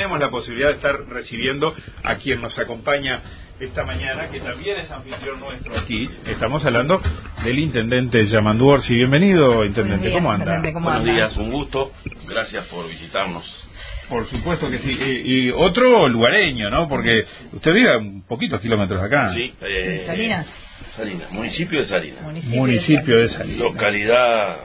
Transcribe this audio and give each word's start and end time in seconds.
tenemos 0.00 0.18
la 0.18 0.30
posibilidad 0.30 0.68
de 0.68 0.76
estar 0.76 0.98
recibiendo 1.10 1.74
a 2.02 2.14
quien 2.14 2.40
nos 2.40 2.58
acompaña 2.58 3.20
esta 3.60 3.84
mañana, 3.84 4.30
que 4.30 4.40
también 4.40 4.78
es 4.78 4.90
anfitrión 4.90 5.38
nuestro 5.40 5.78
aquí. 5.78 6.08
Estamos 6.24 6.64
hablando 6.64 7.02
del 7.44 7.58
intendente 7.58 8.24
Yamandu 8.24 8.66
Orsi. 8.66 8.94
Bienvenido, 8.94 9.62
intendente. 9.62 10.06
Días, 10.08 10.14
¿Cómo 10.16 10.32
anda? 10.32 10.44
intendente, 10.46 10.72
¿cómo 10.72 10.86
Buenos 10.86 11.02
anda? 11.02 11.12
días, 11.12 11.36
un 11.36 11.50
gusto. 11.50 11.92
Gracias 12.26 12.64
por 12.68 12.88
visitarnos. 12.88 13.44
Por 14.08 14.26
supuesto 14.30 14.70
que 14.70 14.78
sí. 14.78 14.90
Y, 14.90 15.48
y 15.48 15.50
otro 15.50 16.08
lugareño, 16.08 16.70
¿no? 16.70 16.88
Porque 16.88 17.26
usted 17.52 17.70
vive 17.74 17.92
a 17.92 17.98
un 17.98 18.22
poquitos 18.22 18.58
kilómetros 18.62 19.02
de 19.02 19.06
acá. 19.06 19.34
Sí, 19.34 19.52
eh, 19.60 20.04
Salinas. 20.06 20.46
Salinas, 20.96 21.30
municipio 21.30 21.80
de 21.80 21.88
Salinas. 21.88 22.22
Municipio 22.22 23.18
de 23.18 23.28
Salinas. 23.28 23.58
Localidad 23.58 24.60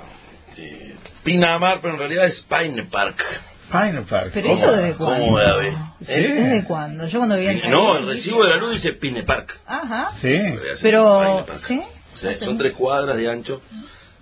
eh, 0.55 0.95
Pinamar, 1.25 1.79
pero 1.81 1.95
en 1.95 1.99
realidad 1.99 2.27
es 2.27 2.41
Pine 2.47 2.83
Park. 2.83 3.21
Pine 3.71 4.01
Park. 4.03 4.31
Pero 4.33 4.47
¿Cómo? 4.49 4.63
eso 4.63 4.75
desde 4.75 4.95
¿Cómo 4.97 5.27
cuándo? 5.29 5.57
ve? 5.59 5.71
Sí. 5.99 6.05
¿Desde 6.05 6.63
cuándo? 6.65 7.07
Yo 7.07 7.19
cuando 7.19 7.35
vivía 7.35 7.51
en 7.51 7.71
No, 7.71 7.97
el 7.97 8.05
recibo 8.07 8.43
de 8.43 8.49
la 8.51 8.57
luz 8.57 8.73
dice 8.73 8.93
Pine 8.93 9.23
Park. 9.23 9.57
Ajá. 9.65 10.11
Sí. 10.21 10.37
Pero, 10.81 11.43
Park. 11.47 11.61
¿sí? 11.67 11.81
O 12.13 12.17
sea, 12.17 12.39
son 12.39 12.57
tres 12.57 12.73
cuadras 12.75 13.17
de 13.17 13.29
ancho, 13.29 13.61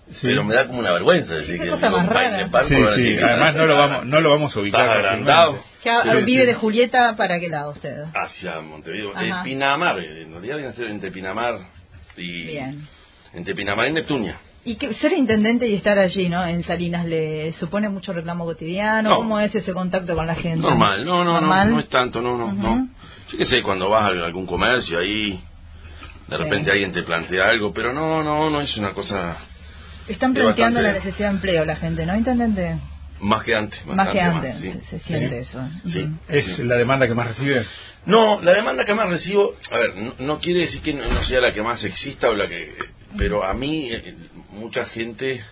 sí. 0.09 0.17
pero 0.23 0.43
me 0.43 0.55
da 0.55 0.65
como 0.67 0.79
una 0.79 0.91
vergüenza 0.93 1.35
decir 1.35 1.59
que 1.59 1.69
cosa 1.69 1.89
más 1.89 2.07
Pine 2.07 2.13
rara. 2.13 2.47
Park, 2.51 2.67
Sí, 2.67 2.75
sí. 2.95 3.17
Además 3.21 3.55
no 3.55 3.65
lo 3.67 3.77
vamos, 3.77 4.05
no 4.05 4.21
lo 4.21 4.29
vamos 4.31 4.55
a 4.55 4.59
ubicar. 4.59 4.81
Agrandado. 4.89 5.51
fácilmente. 5.53 5.73
¿Qué 5.83 5.89
ha- 5.91 6.03
Pero- 6.03 6.25
vive 6.25 6.45
de 6.45 6.53
Julieta 6.55 7.15
para 7.17 7.39
qué 7.39 7.49
lado 7.49 7.71
usted? 7.71 8.03
hacia 8.15 8.61
Montevideo. 8.61 9.11
Ajá. 9.13 9.25
Es 9.25 9.35
Pinamar, 9.43 9.99
en 9.99 10.31
realidad 10.31 10.55
viene 10.57 10.69
a 10.71 10.73
ser 10.73 10.87
entre 10.87 11.11
Pinamar 11.11 11.59
y... 12.17 12.45
Bien. 12.45 12.87
Entre 13.33 13.53
Pinamar 13.55 13.87
y 13.89 13.93
Neptunia. 13.93 14.37
Y 14.65 14.75
que 14.75 14.93
ser 14.95 15.11
intendente 15.13 15.67
y 15.67 15.75
estar 15.75 15.99
allí, 15.99 16.29
¿no? 16.29 16.45
En 16.45 16.63
Salinas, 16.63 17.05
¿le 17.05 17.51
supone 17.53 17.89
mucho 17.89 18.13
reclamo 18.13 18.45
cotidiano? 18.45 19.09
No. 19.09 19.15
¿Cómo 19.17 19.39
es 19.39 19.53
ese 19.53 19.73
contacto 19.73 20.15
con 20.15 20.25
la 20.25 20.35
gente? 20.35 20.61
Normal, 20.61 21.03
no, 21.03 21.23
no, 21.25 21.33
¿Normal? 21.33 21.67
no, 21.69 21.75
no 21.75 21.79
es 21.81 21.89
tanto, 21.89 22.21
no, 22.21 22.37
no, 22.37 22.45
Ujú. 22.45 22.55
no. 22.55 22.87
Yo 23.31 23.37
qué 23.37 23.45
sé, 23.45 23.61
cuando 23.61 23.89
vas 23.89 24.05
a 24.05 24.25
algún 24.25 24.45
comercio 24.45 24.99
ahí, 24.99 25.31
de 26.27 26.37
Sí. 26.37 26.43
repente 26.43 26.71
alguien 26.71 26.93
te 26.93 27.03
plantea 27.03 27.49
algo, 27.49 27.73
pero 27.73 27.91
no, 27.91 28.23
no, 28.23 28.49
no 28.49 28.61
es 28.61 28.75
una 28.77 28.93
cosa 28.93 29.37
Están 30.07 30.35
Es 30.35 30.43
planteando 30.43 30.79
bastante- 30.79 30.81
la 30.99 31.05
necesidad 31.05 31.29
de 31.29 31.35
empleo 31.35 31.65
la 31.65 31.75
gente, 31.75 32.05
¿no, 32.05 32.15
intendente? 32.17 32.75
más 33.19 33.43
que 33.43 33.55
antes. 33.55 33.85
Más 33.85 34.09
que 34.09 34.21
antes, 34.21 34.53
más, 34.53 34.59
sí. 34.61 34.71
se, 34.71 34.99
se 34.99 34.99
siente 34.99 35.43
Sí. 35.45 35.49
eso. 35.49 35.69
Sí. 35.91 36.09
¿Es 36.29 36.59
la 36.59 36.75
demanda 36.75 37.07
que 37.07 37.13
más 37.15 37.27
recibe? 37.27 37.65
No, 38.05 38.41
la 38.41 38.51
demanda 38.53 38.83
que 38.85 38.93
más 38.93 39.07
recibo, 39.09 39.53
a 39.71 39.77
ver, 39.77 39.95
no, 39.95 40.13
no 40.19 40.39
quiere 40.39 40.61
decir 40.61 40.81
que 40.81 40.93
no, 40.93 41.05
no 41.09 41.23
sea 41.23 41.39
la 41.41 41.53
que 41.53 41.61
más 41.61 41.81
exista 41.85 42.29
o 42.29 42.33
la 42.33 42.47
que, 42.49 42.73
pero 43.17 43.43
a 43.43 43.53
mí 43.53 43.91
eh, 43.91 44.15
mucha 44.51 44.85
gente 44.85 45.43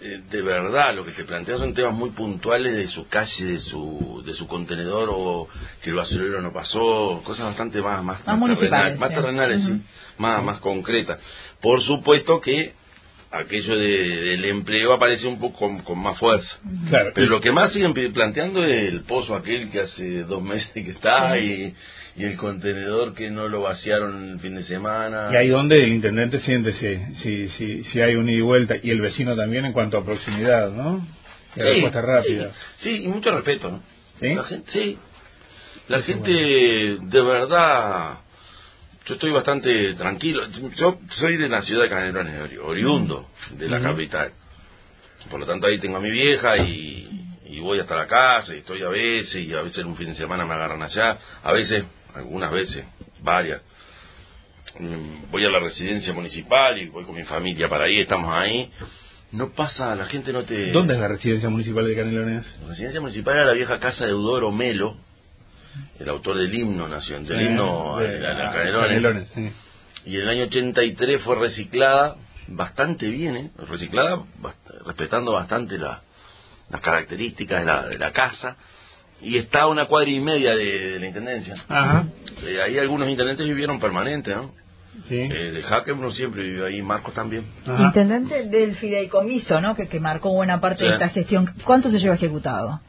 eh, 0.00 0.22
de 0.30 0.42
verdad 0.42 0.94
lo 0.94 1.04
que 1.04 1.12
te 1.12 1.24
plantea 1.24 1.58
son 1.58 1.72
temas 1.72 1.94
muy 1.94 2.10
puntuales 2.10 2.76
de 2.76 2.88
su 2.88 3.08
calle, 3.08 3.44
de 3.44 3.58
su 3.58 4.22
de 4.26 4.34
su 4.34 4.46
contenedor 4.46 5.08
o 5.12 5.48
que 5.82 5.90
el 5.90 5.96
basurero 5.96 6.42
no 6.42 6.52
pasó, 6.52 7.22
cosas 7.24 7.46
bastante 7.46 7.80
más 7.80 8.02
más, 8.02 8.20
Más 8.98 9.10
terrenales, 9.10 9.62
sí, 9.64 9.82
más 10.18 10.42
más 10.42 10.60
concretas. 10.60 11.18
Por 11.60 11.82
supuesto 11.82 12.40
que 12.40 12.74
aquello 13.34 13.76
de, 13.76 13.86
del 13.86 14.44
empleo 14.44 14.92
aparece 14.92 15.26
un 15.26 15.38
poco 15.38 15.58
con, 15.58 15.78
con 15.80 15.98
más 15.98 16.18
fuerza. 16.18 16.56
Claro. 16.88 17.12
Pero 17.14 17.26
lo 17.28 17.40
que 17.40 17.52
más 17.52 17.72
siguen 17.72 17.92
planteando 18.12 18.64
es 18.64 18.88
el 18.88 19.02
pozo 19.02 19.34
aquel 19.34 19.70
que 19.70 19.80
hace 19.80 20.22
dos 20.22 20.42
meses 20.42 20.70
que 20.72 20.90
está 20.90 21.38
y, 21.38 21.74
y 22.16 22.24
el 22.24 22.36
contenedor 22.36 23.14
que 23.14 23.30
no 23.30 23.48
lo 23.48 23.62
vaciaron 23.62 24.30
el 24.30 24.40
fin 24.40 24.54
de 24.54 24.62
semana. 24.64 25.28
Y 25.32 25.36
ahí 25.36 25.48
donde 25.48 25.82
el 25.82 25.92
intendente 25.92 26.40
siente 26.40 26.72
si, 26.72 27.14
si, 27.16 27.48
si, 27.50 27.84
si 27.84 28.00
hay 28.00 28.14
un 28.14 28.28
ida 28.28 28.38
y 28.38 28.42
vuelta 28.42 28.76
y 28.82 28.90
el 28.90 29.00
vecino 29.00 29.36
también 29.36 29.64
en 29.64 29.72
cuanto 29.72 29.98
a 29.98 30.04
proximidad, 30.04 30.70
¿no? 30.70 31.04
Y 31.56 31.60
Sí, 31.60 31.62
respuesta 31.62 32.00
rápida. 32.00 32.52
Sí, 32.78 32.96
sí, 32.96 33.04
y 33.04 33.08
mucho 33.08 33.30
respeto, 33.30 33.70
¿no? 33.70 33.82
¿Sí? 34.20 34.34
La 34.34 34.44
gente, 34.44 34.72
sí. 34.72 34.98
La 35.88 36.02
gente, 36.02 36.30
de 36.30 37.22
verdad, 37.22 38.18
yo 39.06 39.14
estoy 39.14 39.30
bastante 39.32 39.94
tranquilo. 39.94 40.46
Yo 40.76 40.98
soy 41.08 41.36
de 41.36 41.48
la 41.48 41.62
ciudad 41.62 41.82
de 41.84 41.88
Canelones, 41.90 42.34
ori- 42.40 42.58
oriundo 42.62 43.28
de 43.50 43.68
la 43.68 43.80
capital. 43.80 44.32
Por 45.30 45.40
lo 45.40 45.46
tanto, 45.46 45.66
ahí 45.66 45.78
tengo 45.78 45.96
a 45.96 46.00
mi 46.00 46.10
vieja 46.10 46.56
y, 46.58 47.36
y 47.46 47.60
voy 47.60 47.80
hasta 47.80 47.96
la 47.96 48.06
casa 48.06 48.54
y 48.54 48.58
estoy 48.58 48.82
a 48.82 48.88
veces 48.88 49.36
y 49.36 49.52
a 49.54 49.62
veces 49.62 49.84
un 49.84 49.96
fin 49.96 50.08
de 50.08 50.14
semana 50.16 50.44
me 50.44 50.54
agarran 50.54 50.82
allá. 50.82 51.18
A 51.42 51.52
veces, 51.52 51.84
algunas 52.14 52.50
veces, 52.50 52.84
varias. 53.22 53.62
Mm, 54.78 55.30
Voy 55.30 55.44
a 55.44 55.50
la 55.50 55.60
residencia 55.60 56.12
municipal 56.12 56.76
y 56.78 56.88
voy 56.88 57.04
con 57.04 57.14
mi 57.14 57.24
familia 57.24 57.68
para 57.68 57.84
ahí, 57.84 58.00
estamos 58.00 58.34
ahí. 58.34 58.70
No 59.32 59.50
pasa, 59.52 59.94
la 59.96 60.06
gente 60.06 60.32
no 60.32 60.42
te... 60.44 60.70
¿Dónde 60.72 60.94
es 60.94 61.00
la 61.00 61.08
residencia 61.08 61.48
municipal 61.48 61.86
de 61.86 61.96
Canelones? 61.96 62.44
La 62.62 62.68
residencia 62.68 63.00
municipal 63.00 63.34
era 63.34 63.46
la 63.46 63.52
vieja 63.54 63.78
casa 63.80 64.04
de 64.04 64.10
Eudoro 64.12 64.52
Melo, 64.52 64.96
el 65.98 66.08
autor 66.08 66.36
del 66.38 66.54
himno 66.54 66.88
nación, 66.88 67.24
del 67.24 67.42
himno 67.42 67.98
de, 67.98 68.18
la- 68.18 68.34
la 68.34 68.50
a- 68.50 68.52
Canelones. 68.52 68.88
Canelones, 68.88 69.28
sí. 69.34 69.52
Y 70.06 70.16
en 70.16 70.22
el 70.22 70.28
año 70.28 70.44
83 70.44 71.22
fue 71.22 71.36
reciclada 71.36 72.16
bastante 72.48 73.08
bien, 73.08 73.36
¿eh? 73.36 73.50
reciclada 73.68 74.16
bast- 74.42 74.84
respetando 74.86 75.32
bastante 75.32 75.78
la- 75.78 76.02
las 76.70 76.80
características 76.80 77.60
de 77.60 77.66
la, 77.66 77.86
de 77.86 77.98
la 77.98 78.12
casa. 78.12 78.56
Y 79.22 79.38
está 79.38 79.62
a 79.62 79.66
una 79.68 79.86
cuadra 79.86 80.10
y 80.10 80.20
media 80.20 80.54
de, 80.54 80.64
de 80.64 81.00
la 81.00 81.06
intendencia. 81.06 81.54
Ajá. 81.68 82.04
Eh, 82.44 82.60
ahí 82.60 82.78
algunos 82.78 83.08
intendentes 83.08 83.46
vivieron 83.46 83.80
permanente, 83.80 84.34
¿no? 84.34 84.50
Sí. 85.08 85.16
Eh, 85.18 85.50
de 85.52 85.62
Hackenbrook 85.62 86.12
siempre 86.14 86.42
vivió 86.42 86.66
ahí, 86.66 86.82
Marcos 86.82 87.14
también. 87.14 87.44
Ajá. 87.66 87.82
Intendente 87.82 88.44
del 88.48 88.76
fideicomiso, 88.76 89.60
¿no? 89.62 89.74
Que, 89.74 89.88
que 89.88 89.98
marcó 90.00 90.32
buena 90.34 90.60
parte 90.60 90.80
Sí. 90.84 90.88
de 90.88 90.92
esta 90.94 91.08
gestión. 91.08 91.48
¿Cuánto 91.64 91.90
se 91.90 91.98
lleva 91.98 92.14
ejecutado? 92.16 92.80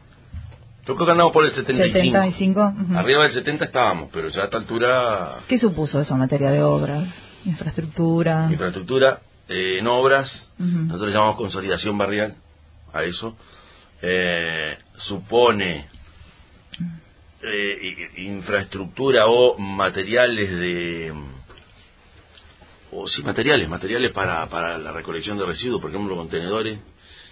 Yo 0.88 0.94
creo 0.94 1.06
que 1.08 1.12
andamos 1.12 1.34
por 1.34 1.46
el 1.46 1.52
75. 1.52 1.94
75. 1.94 2.74
ujú. 2.84 2.98
Arriba 2.98 3.24
del 3.24 3.34
70 3.34 3.66
estábamos, 3.66 4.10
pero 4.14 4.30
ya 4.30 4.42
a 4.42 4.46
esta 4.46 4.58
altura 4.58 5.40
¿Qué 5.48 5.58
supuso 5.58 6.00
eso 6.00 6.14
en 6.14 6.20
materia 6.20 6.52
de 6.52 6.62
obras, 6.62 7.08
infraestructura? 7.46 8.48
infraestructura 8.52 9.20
eh, 9.50 9.80
en 9.80 9.88
obras, 9.88 10.32
Ujú. 10.60 10.70
nosotros 10.70 11.08
le 11.10 11.14
llamamos 11.14 11.38
consolidación 11.38 11.98
barrial 11.98 12.36
a 12.94 13.04
eso, 13.04 13.36
eh, 14.02 14.78
supone 14.98 15.88
eh, 17.42 18.12
infraestructura 18.18 19.26
o 19.28 19.58
materiales 19.58 20.50
de 20.52 21.14
o 22.92 23.08
sí 23.08 23.24
materiales 23.24 23.68
materiales 23.68 24.12
para, 24.12 24.48
para 24.48 24.78
la 24.78 24.92
recolección 24.92 25.38
de 25.38 25.46
residuos 25.46 25.82
por 25.82 25.90
ejemplo 25.90 26.16
contenedores 26.16 26.80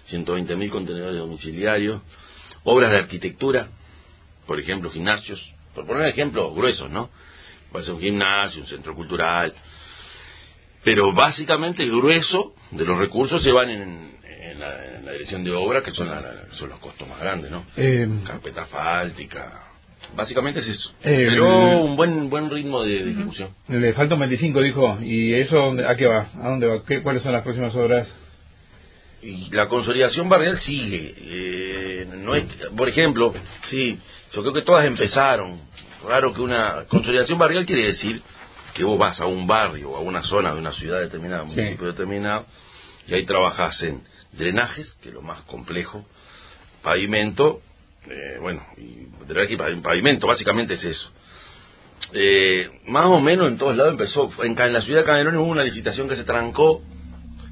120.000 0.09 0.69
contenedores 0.69 1.17
domiciliarios 1.17 2.01
obras 2.63 2.91
de 2.91 2.97
arquitectura 2.97 3.67
por 4.47 4.59
ejemplo 4.59 4.89
gimnasios 4.91 5.41
por 5.75 5.85
poner 5.87 6.07
ejemplos 6.07 6.53
gruesos 6.55 6.89
no 6.89 7.09
puede 7.71 7.85
ser 7.85 7.93
un 7.95 8.01
gimnasio 8.01 8.61
un 8.61 8.67
centro 8.67 8.93
cultural 8.95 9.53
pero 10.83 11.13
básicamente 11.13 11.83
el 11.83 11.91
grueso 11.91 12.53
de 12.71 12.83
los 12.85 12.97
recursos 12.97 13.41
se 13.41 13.51
van 13.51 13.69
en, 13.69 14.11
en 14.51 14.59
la, 14.59 14.95
en 14.97 15.05
la 15.05 15.11
dirección 15.13 15.41
de 15.45 15.51
obra, 15.51 15.81
que 15.81 15.91
son, 15.91 16.09
la- 16.09 16.19
la- 16.19 16.43
son 16.51 16.67
los 16.69 16.79
costos 16.79 17.07
más 17.07 17.19
grandes, 17.21 17.49
¿no? 17.49 17.63
Eh, 17.77 18.05
Carpeta 18.27 18.63
asfáltica. 18.63 19.61
Básicamente 20.13 20.59
es 20.59 20.67
eso. 20.67 20.89
Eh, 21.03 21.27
Pero 21.29 21.83
un 21.83 21.95
buen 21.95 22.29
buen 22.29 22.49
ritmo 22.49 22.83
de, 22.83 23.05
de 23.05 23.11
ejecución. 23.11 23.49
le 23.69 23.93
falta 23.93 24.15
un 24.15 24.19
25, 24.19 24.59
dijo. 24.61 24.97
¿Y 25.01 25.33
eso 25.35 25.55
dónde- 25.55 25.87
a 25.87 25.95
qué 25.95 26.05
va? 26.05 26.27
¿A 26.41 26.49
dónde 26.49 26.67
va? 26.67 26.83
¿Qué, 26.83 27.01
¿Cuáles 27.01 27.23
son 27.23 27.31
las 27.31 27.43
próximas 27.43 27.73
obras? 27.77 28.05
Y 29.21 29.49
la 29.51 29.69
consolidación 29.69 30.27
barrial 30.27 30.59
sigue. 30.59 31.15
Eh, 31.17 31.72
no 32.05 32.35
es, 32.35 32.45
por 32.75 32.87
ejemplo, 32.89 33.33
sí, 33.69 33.99
yo 34.33 34.41
creo 34.41 34.53
que 34.53 34.61
todas 34.63 34.85
empezaron. 34.85 35.59
Claro 36.05 36.33
que 36.33 36.41
una 36.41 36.83
consolidación 36.89 37.37
barrial 37.39 37.65
quiere 37.65 37.87
decir 37.87 38.21
que 38.73 38.83
vos 38.83 38.97
vas 38.97 39.19
a 39.19 39.25
un 39.25 39.45
barrio 39.47 39.91
o 39.91 39.97
a 39.97 39.99
una 40.01 40.23
zona 40.23 40.53
de 40.53 40.59
una 40.59 40.71
ciudad 40.73 40.99
determinada, 40.99 41.43
un 41.43 41.49
Sí. 41.51 41.55
municipio 41.57 41.87
determinado, 41.87 42.45
y 43.07 43.13
ahí 43.13 43.25
trabajas 43.25 43.81
en 43.83 44.01
drenajes, 44.33 44.93
que 45.01 45.09
es 45.09 45.13
lo 45.13 45.21
más 45.21 45.41
complejo, 45.43 46.05
pavimento, 46.81 47.61
eh, 48.09 48.37
bueno, 48.41 48.61
y 48.77 49.07
drenaje 49.27 49.53
y 49.53 49.57
pav- 49.57 49.81
pavimento, 49.81 50.27
básicamente 50.27 50.73
es 50.73 50.83
eso. 50.83 51.11
Eh, 52.13 52.69
más 52.87 53.05
o 53.05 53.19
menos 53.21 53.47
en 53.47 53.57
todos 53.57 53.75
lados 53.77 53.91
empezó, 53.93 54.29
en, 54.43 54.59
en 54.59 54.73
la 54.73 54.81
ciudad 54.81 54.99
de 55.01 55.05
Canelones 55.05 55.39
hubo 55.39 55.47
una 55.49 55.63
licitación 55.63 56.09
que 56.09 56.15
se 56.17 56.23
trancó, 56.25 56.81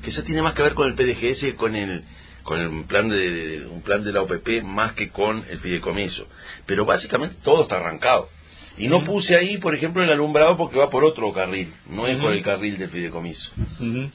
que 0.04 0.09
eso 0.09 0.24
tiene 0.24 0.42
más 0.42 0.54
que 0.56 0.63
ver 0.63 0.74
con 0.74 0.88
el 0.88 0.95
PDGS 0.95 1.39
que 1.39 1.56
con 1.56 1.75
el 1.75 2.04
con 2.44 2.60
el 2.60 2.86
plan 2.86 3.10
de, 3.10 3.68
un 3.70 3.82
plan 3.82 4.04
de 4.04 4.12
la 4.12 4.22
OPP 4.22 4.64
más 4.64 4.94
que 4.94 5.10
con 5.10 5.44
el 5.50 5.60
fideicomiso. 5.60 6.28
Pero 6.66 6.86
básicamente 6.86 7.36
todo 7.44 7.64
está 7.64 7.78
arrancado. 7.78 8.30
Y 8.78 8.88
no 8.88 9.04
puse 9.04 9.36
ahí 9.36 9.58
por 9.58 9.76
ejemplo 9.76 10.04
el 10.04 10.10
alumbrado 10.10 10.58
porque 10.58 10.78
va 10.78 10.90
por 10.90 11.04
otro 11.04 11.32
carril 11.34 11.74
no 11.90 12.08
es 12.08 12.18
por 12.20 12.32
el 12.34 12.42
carril 12.42 12.78
del 12.78 12.90
fideicomiso 12.90 13.52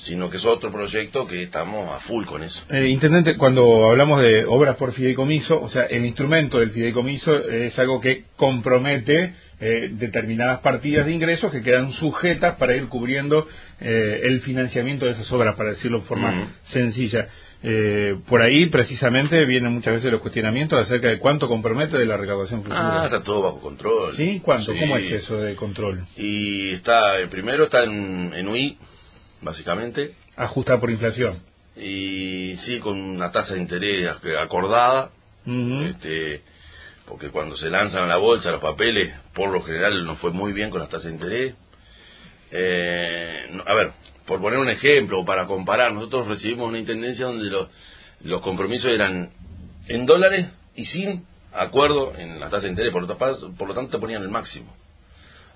sino 0.00 0.30
que 0.30 0.38
es 0.38 0.44
otro 0.44 0.72
proyecto 0.72 1.26
que 1.26 1.42
estamos 1.42 1.92
a 1.94 2.00
full 2.00 2.24
con 2.24 2.42
eso. 2.42 2.60
Eh, 2.70 2.88
intendente, 2.88 3.36
cuando 3.36 3.90
hablamos 3.90 4.22
de 4.22 4.44
obras 4.44 4.76
por 4.76 4.92
fideicomiso, 4.92 5.60
o 5.60 5.68
sea, 5.68 5.84
el 5.84 6.04
instrumento 6.04 6.58
del 6.58 6.70
fideicomiso 6.70 7.36
es 7.36 7.78
algo 7.78 8.00
que 8.00 8.24
compromete 8.36 9.34
eh, 9.58 9.90
determinadas 9.92 10.60
partidas 10.60 11.06
de 11.06 11.12
ingresos 11.12 11.50
que 11.50 11.62
quedan 11.62 11.92
sujetas 11.92 12.56
para 12.56 12.76
ir 12.76 12.86
cubriendo 12.88 13.46
eh, 13.80 14.20
el 14.24 14.40
financiamiento 14.40 15.06
de 15.06 15.12
esas 15.12 15.30
obras, 15.32 15.56
para 15.56 15.70
decirlo 15.70 16.00
de 16.00 16.06
forma 16.06 16.48
sencilla. 16.72 17.28
Eh, 17.62 18.16
por 18.28 18.42
ahí, 18.42 18.66
precisamente, 18.66 19.44
vienen 19.44 19.72
muchas 19.72 19.94
veces 19.94 20.12
los 20.12 20.20
cuestionamientos 20.20 20.78
acerca 20.78 21.08
de 21.08 21.18
cuánto 21.18 21.48
compromete 21.48 21.96
de 21.96 22.04
la 22.06 22.16
recaudación 22.16 22.62
futura. 22.62 23.02
Ah, 23.02 23.04
está 23.06 23.22
todo 23.22 23.42
bajo 23.42 23.60
control. 23.60 24.14
¿Sí? 24.14 24.40
¿Cuánto? 24.44 24.72
Sí. 24.72 24.78
¿Cómo 24.80 24.96
es 24.96 25.10
eso 25.12 25.38
de 25.38 25.56
control? 25.56 26.04
Y 26.16 26.72
está, 26.72 27.18
el 27.18 27.28
primero 27.28 27.64
está 27.64 27.82
en, 27.84 28.32
en 28.34 28.46
UI, 28.48 28.78
básicamente, 29.42 30.12
Ajustada 30.36 30.78
por 30.78 30.90
inflación. 30.90 31.42
y 31.76 32.56
sí, 32.66 32.78
con 32.78 32.98
una 33.00 33.32
tasa 33.32 33.54
de 33.54 33.60
interés 33.60 34.10
acordada, 34.38 35.10
este, 35.46 36.42
porque 37.06 37.30
cuando 37.30 37.56
se 37.56 37.70
lanzan 37.70 38.02
a 38.04 38.06
la 38.06 38.16
bolsa 38.18 38.50
los 38.50 38.60
papeles, 38.60 39.14
por 39.34 39.50
lo 39.50 39.62
general 39.62 40.04
no 40.04 40.16
fue 40.16 40.30
muy 40.32 40.52
bien 40.52 40.70
con 40.70 40.80
las 40.80 40.88
tasas 40.90 41.06
de 41.06 41.12
interés. 41.12 41.54
Eh, 42.50 43.60
a 43.64 43.74
ver, 43.74 43.92
por 44.26 44.40
poner 44.40 44.58
un 44.58 44.68
ejemplo, 44.68 45.20
o 45.20 45.24
para 45.24 45.46
comparar, 45.46 45.92
nosotros 45.92 46.28
recibimos 46.28 46.68
una 46.68 46.78
intendencia 46.78 47.26
donde 47.26 47.50
los, 48.22 48.40
compromisos 48.40 48.90
eran 48.90 49.30
en 49.88 50.06
dólares 50.06 50.48
y 50.74 50.84
sin 50.86 51.24
acuerdo 51.52 52.14
en 52.16 52.40
la 52.40 52.50
tasa 52.50 52.64
de 52.64 52.70
interés, 52.70 52.92
por 52.92 53.02
lo, 53.02 53.16
por 53.56 53.68
lo 53.68 53.74
tanto 53.74 54.00
ponían 54.00 54.22
el 54.22 54.28
máximo. 54.28 54.74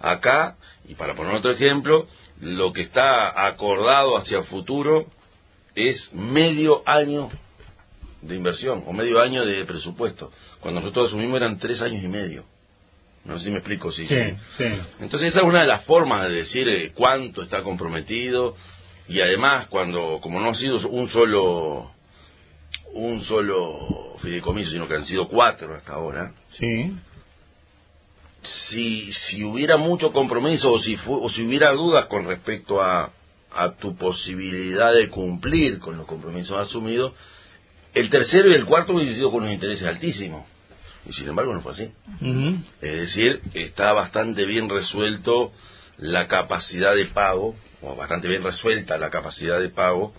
Acá, 0.01 0.57
y 0.89 0.95
para 0.95 1.15
poner 1.15 1.35
otro 1.35 1.51
ejemplo, 1.53 2.07
lo 2.41 2.73
que 2.73 2.83
está 2.83 3.47
acordado 3.47 4.17
hacia 4.17 4.39
el 4.39 4.45
futuro 4.45 5.07
es 5.75 6.11
medio 6.15 6.83
año 6.87 7.29
de 8.23 8.37
inversión 8.37 8.85
o 8.87 8.93
medio 8.93 9.21
año 9.21 9.45
de 9.45 9.65
presupuesto. 9.65 10.31
Cuando 10.61 10.81
nosotros 10.81 11.09
asumimos 11.09 11.37
eran 11.37 11.59
tres 11.59 11.81
años 11.83 12.03
y 12.03 12.09
medio. 12.09 12.45
No 13.25 13.39
sé 13.39 13.45
si 13.45 13.51
me 13.51 13.59
explico. 13.59 13.93
Sí, 13.93 14.07
Sí, 14.07 14.15
sí. 14.17 14.35
sí. 14.59 14.65
Entonces 15.01 15.29
esa 15.31 15.41
es 15.41 15.47
una 15.47 15.61
de 15.63 15.67
las 15.67 15.85
formas 15.85 16.23
de 16.29 16.35
decir 16.35 16.69
eh, 16.69 16.93
cuánto 16.95 17.43
está 17.43 17.63
comprometido 17.63 18.57
y 19.09 19.21
además 19.21 19.67
cuando 19.69 20.19
como 20.23 20.41
no 20.41 20.51
ha 20.51 20.55
sido 20.55 20.79
un 20.89 21.09
solo 21.11 21.91
un 22.93 23.23
solo 23.25 24.17
fideicomiso 24.21 24.71
sino 24.71 24.89
que 24.89 24.95
han 24.95 25.05
sido 25.07 25.29
cuatro 25.29 25.75
hasta 25.75 25.93
ahora 25.95 26.33
Sí. 26.53 26.97
si 28.69 29.13
si 29.13 29.45
hubiera 29.45 29.77
mucho 29.77 30.13
compromiso 30.13 30.73
o 30.73 30.81
si 30.81 30.97
fu- 30.97 31.23
o 31.23 31.29
si 31.29 31.43
hubiera 31.43 31.73
dudas 31.73 32.07
con 32.07 32.27
respecto 32.27 32.81
a 32.83 33.11
a 33.53 33.73
tu 33.77 33.97
posibilidad 33.97 34.93
de 34.95 35.09
cumplir 35.09 35.79
con 35.81 35.97
los 35.97 36.07
compromisos 36.07 36.57
asumidos 36.57 37.13
el 37.95 38.09
tercero 38.11 38.51
y 38.51 38.55
el 38.55 38.65
cuarto 38.65 38.95
hubiesen 38.95 39.17
sido 39.17 39.31
con 39.31 39.43
unos 39.43 39.53
intereses 39.55 39.87
altísimos 39.87 40.47
y 41.07 41.13
sin 41.13 41.29
embargo 41.29 41.55
no 41.55 41.61
fue 41.63 41.73
así 41.73 41.93
Ujú. 42.21 42.59
es 42.83 42.93
decir, 43.01 43.41
está 43.55 43.93
bastante 43.93 44.45
bien 44.45 44.69
resuelto 44.69 45.53
la 45.99 46.27
capacidad 46.29 46.95
de 46.95 47.07
pago, 47.07 47.57
o 47.83 47.95
bastante 47.97 48.27
bien 48.29 48.43
resuelta 48.43 48.97
la 48.99 49.11
capacidad 49.11 49.59
de 49.61 49.69
pago 49.71 50.15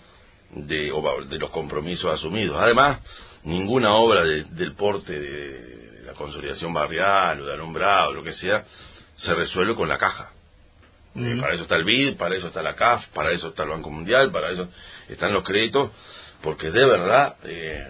de, 0.54 0.92
o 0.92 1.24
de 1.24 1.38
los 1.38 1.50
compromisos 1.50 2.12
asumidos. 2.12 2.56
Además, 2.60 3.00
ninguna 3.42 3.94
obra 3.94 4.22
de- 4.24 4.44
del 4.44 4.74
porte 4.74 5.12
de, 5.18 6.02
la 6.04 6.12
consolidación 6.12 6.72
barrial 6.72 7.40
o 7.40 7.46
de 7.46 7.52
alumbrado, 7.54 8.12
lo 8.12 8.22
que 8.22 8.32
sea, 8.34 8.64
se 9.16 9.34
resuelve 9.34 9.74
con 9.74 9.88
la 9.88 9.98
caja. 9.98 10.30
Eh, 11.16 11.36
para 11.40 11.54
eso 11.54 11.62
está 11.64 11.76
el 11.76 11.84
BID, 11.84 12.16
para 12.16 12.36
eso 12.36 12.46
está 12.48 12.62
la 12.62 12.74
CAF, 12.74 13.06
para 13.08 13.32
eso 13.32 13.48
está 13.48 13.64
el 13.64 13.70
Banco 13.70 13.90
Mundial, 13.90 14.30
para 14.30 14.50
eso 14.50 14.68
están 15.08 15.32
los 15.32 15.42
créditos, 15.44 15.90
porque 16.42 16.70
de 16.70 16.84
verdad 16.86 17.36
eh, 17.44 17.88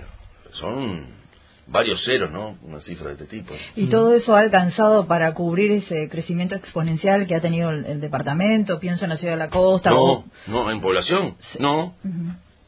son 0.52 1.21
varios 1.67 2.05
ceros, 2.05 2.31
¿no? 2.31 2.56
Una 2.62 2.81
cifra 2.81 3.09
de 3.09 3.12
este 3.14 3.26
tipo. 3.26 3.55
Y 3.76 3.87
todo 3.87 4.14
eso 4.14 4.37
ha 4.37 4.41
alcanzado 4.41 5.06
para 5.06 5.32
cubrir 5.35 5.70
ese 5.73 6.09
crecimiento 6.09 6.55
exponencial 6.55 7.26
que 7.26 7.35
ha 7.35 7.41
tenido 7.41 7.70
el, 7.70 7.85
el 7.87 8.00
departamento, 8.00 8.79
pienso 8.81 9.05
en 9.05 9.11
la 9.11 9.17
ciudad 9.17 9.35
de 9.35 9.38
la 9.38 9.50
costa. 9.50 9.91
No, 9.91 10.03
o- 10.03 10.25
no, 10.49 10.70
en 10.70 10.81
población, 10.81 11.37
no, 11.59 11.94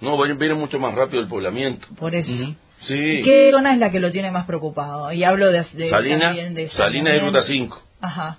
no, 0.00 0.36
viene, 0.36 0.54
mucho 0.54 0.78
más 0.78 0.94
rápido 0.94 1.20
el 1.22 1.28
poblamiento. 1.28 1.86
Por 1.98 2.14
eso. 2.14 2.32
Ujú. 2.32 2.54
Sí, 2.86 3.20
¿Qué 3.24 3.50
zona 3.50 3.72
es 3.72 3.78
la 3.78 3.90
que 3.90 3.98
lo 4.00 4.12
tiene 4.12 4.30
más 4.30 4.46
preocupado? 4.46 5.10
Y 5.12 5.24
hablo 5.24 5.50
de, 5.50 5.64
de 5.72 5.90
también 5.90 6.54
de 6.54 6.64
y 6.64 6.68
saneamiento. 6.68 7.26
Ruta 7.26 7.42
5. 7.46 7.82
Ajá. 8.02 8.38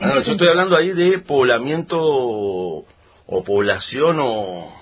Ah, 0.00 0.06
no, 0.06 0.12
¿En 0.14 0.18
qué 0.20 0.26
yo 0.26 0.32
estoy 0.32 0.48
hablando 0.48 0.76
ahí 0.76 0.90
de 0.92 1.18
poblamiento 1.18 1.98
o 2.00 3.44
población 3.44 4.18
o, 4.20 4.72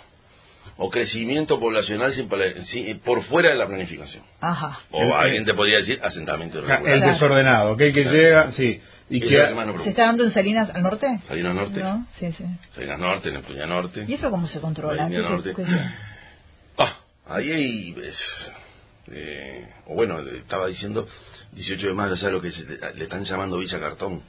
o 0.77 0.91
crecimiento 0.91 1.61
poblacional 1.61 2.13
sin 2.15 2.29
sin- 2.67 2.99
por 3.01 3.23
fuera 3.25 3.51
de 3.51 3.55
la 3.57 3.67
planificación. 3.67 4.25
Ajá. 4.41 4.81
O 4.91 5.03
El- 5.03 5.13
alguien 5.13 5.45
te 5.45 5.55
podría 5.55 5.79
decir 5.79 6.01
asentamiento 6.03 6.59
irregular. 6.59 6.95
El 6.95 7.01
desordenado, 7.01 7.75
aquel 7.75 7.93
que 7.93 8.03
Claro. 8.03 8.17
llega, 8.19 8.53
sí. 8.53 8.81
Y 9.11 9.21
que, 9.21 9.29
¿Se 9.29 9.91
está 9.91 10.07
dando 10.07 10.25
en 10.25 10.33
Salinas 10.33 10.71
al 10.75 10.83
norte? 10.83 11.21
Salinas 11.29 11.55
Norte, 11.55 11.81
¿No? 11.83 12.07
Sí, 12.19 12.33
sí. 12.33 12.45
Salinas 12.75 12.99
Norte, 12.99 13.31
Neptunia 13.31 13.67
Norte. 13.67 14.05
¿Y 14.09 14.15
eso 14.15 14.31
cómo 14.31 14.47
se 14.49 14.61
controla? 14.61 15.03
La 15.03 15.09
línea 15.09 15.25
¿Qué- 15.27 15.29
norte. 15.31 15.53
qué- 15.55 15.63
qué- 15.63 15.71
Ah, 16.79 16.97
ahí 17.29 17.51
hay, 17.53 17.95
eh, 19.13 19.69
o 19.87 19.95
bueno, 19.95 20.23
le 20.23 20.39
estaba 20.39 20.67
diciendo 20.69 21.07
18 21.53 21.87
de 21.89 21.93
mayo, 21.93 22.15
ya 22.15 22.31
lo 22.31 22.41
que 22.41 22.51
se- 22.51 22.65
le, 22.95 23.05
están 23.05 23.23
llamando 23.25 23.59
Villa 23.59 23.79
Cartón. 23.79 24.23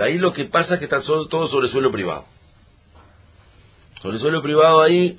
Ahí 0.00 0.16
lo 0.18 0.32
que 0.32 0.44
pasa 0.44 0.74
es 0.74 0.78
que 0.78 0.84
está 0.84 1.00
todo 1.02 1.48
sobre 1.48 1.68
suelo 1.68 1.90
privado. 1.90 2.24
Sobre 4.00 4.18
suelo 4.18 4.40
privado 4.42 4.80
ahí 4.80 5.18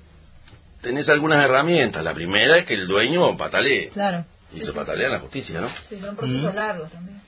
tenés 0.81 1.07
algunas 1.09 1.43
herramientas. 1.43 2.03
La 2.03 2.13
primera 2.13 2.57
es 2.59 2.65
que 2.65 2.73
el 2.75 2.87
dueño 2.87 3.35
patalee. 3.37 3.89
Claro. 3.89 4.25
Y 4.51 4.61
se 4.61 4.71
patalea 4.73 5.07
en 5.07 5.13
la 5.13 5.19
justicia, 5.19 5.61
¿no? 5.61 5.69
Sí, 5.89 5.99
son 5.99 6.15
procesos 6.15 6.53
Mm. 6.53 6.55
largos 6.55 6.91
también. 6.91 7.21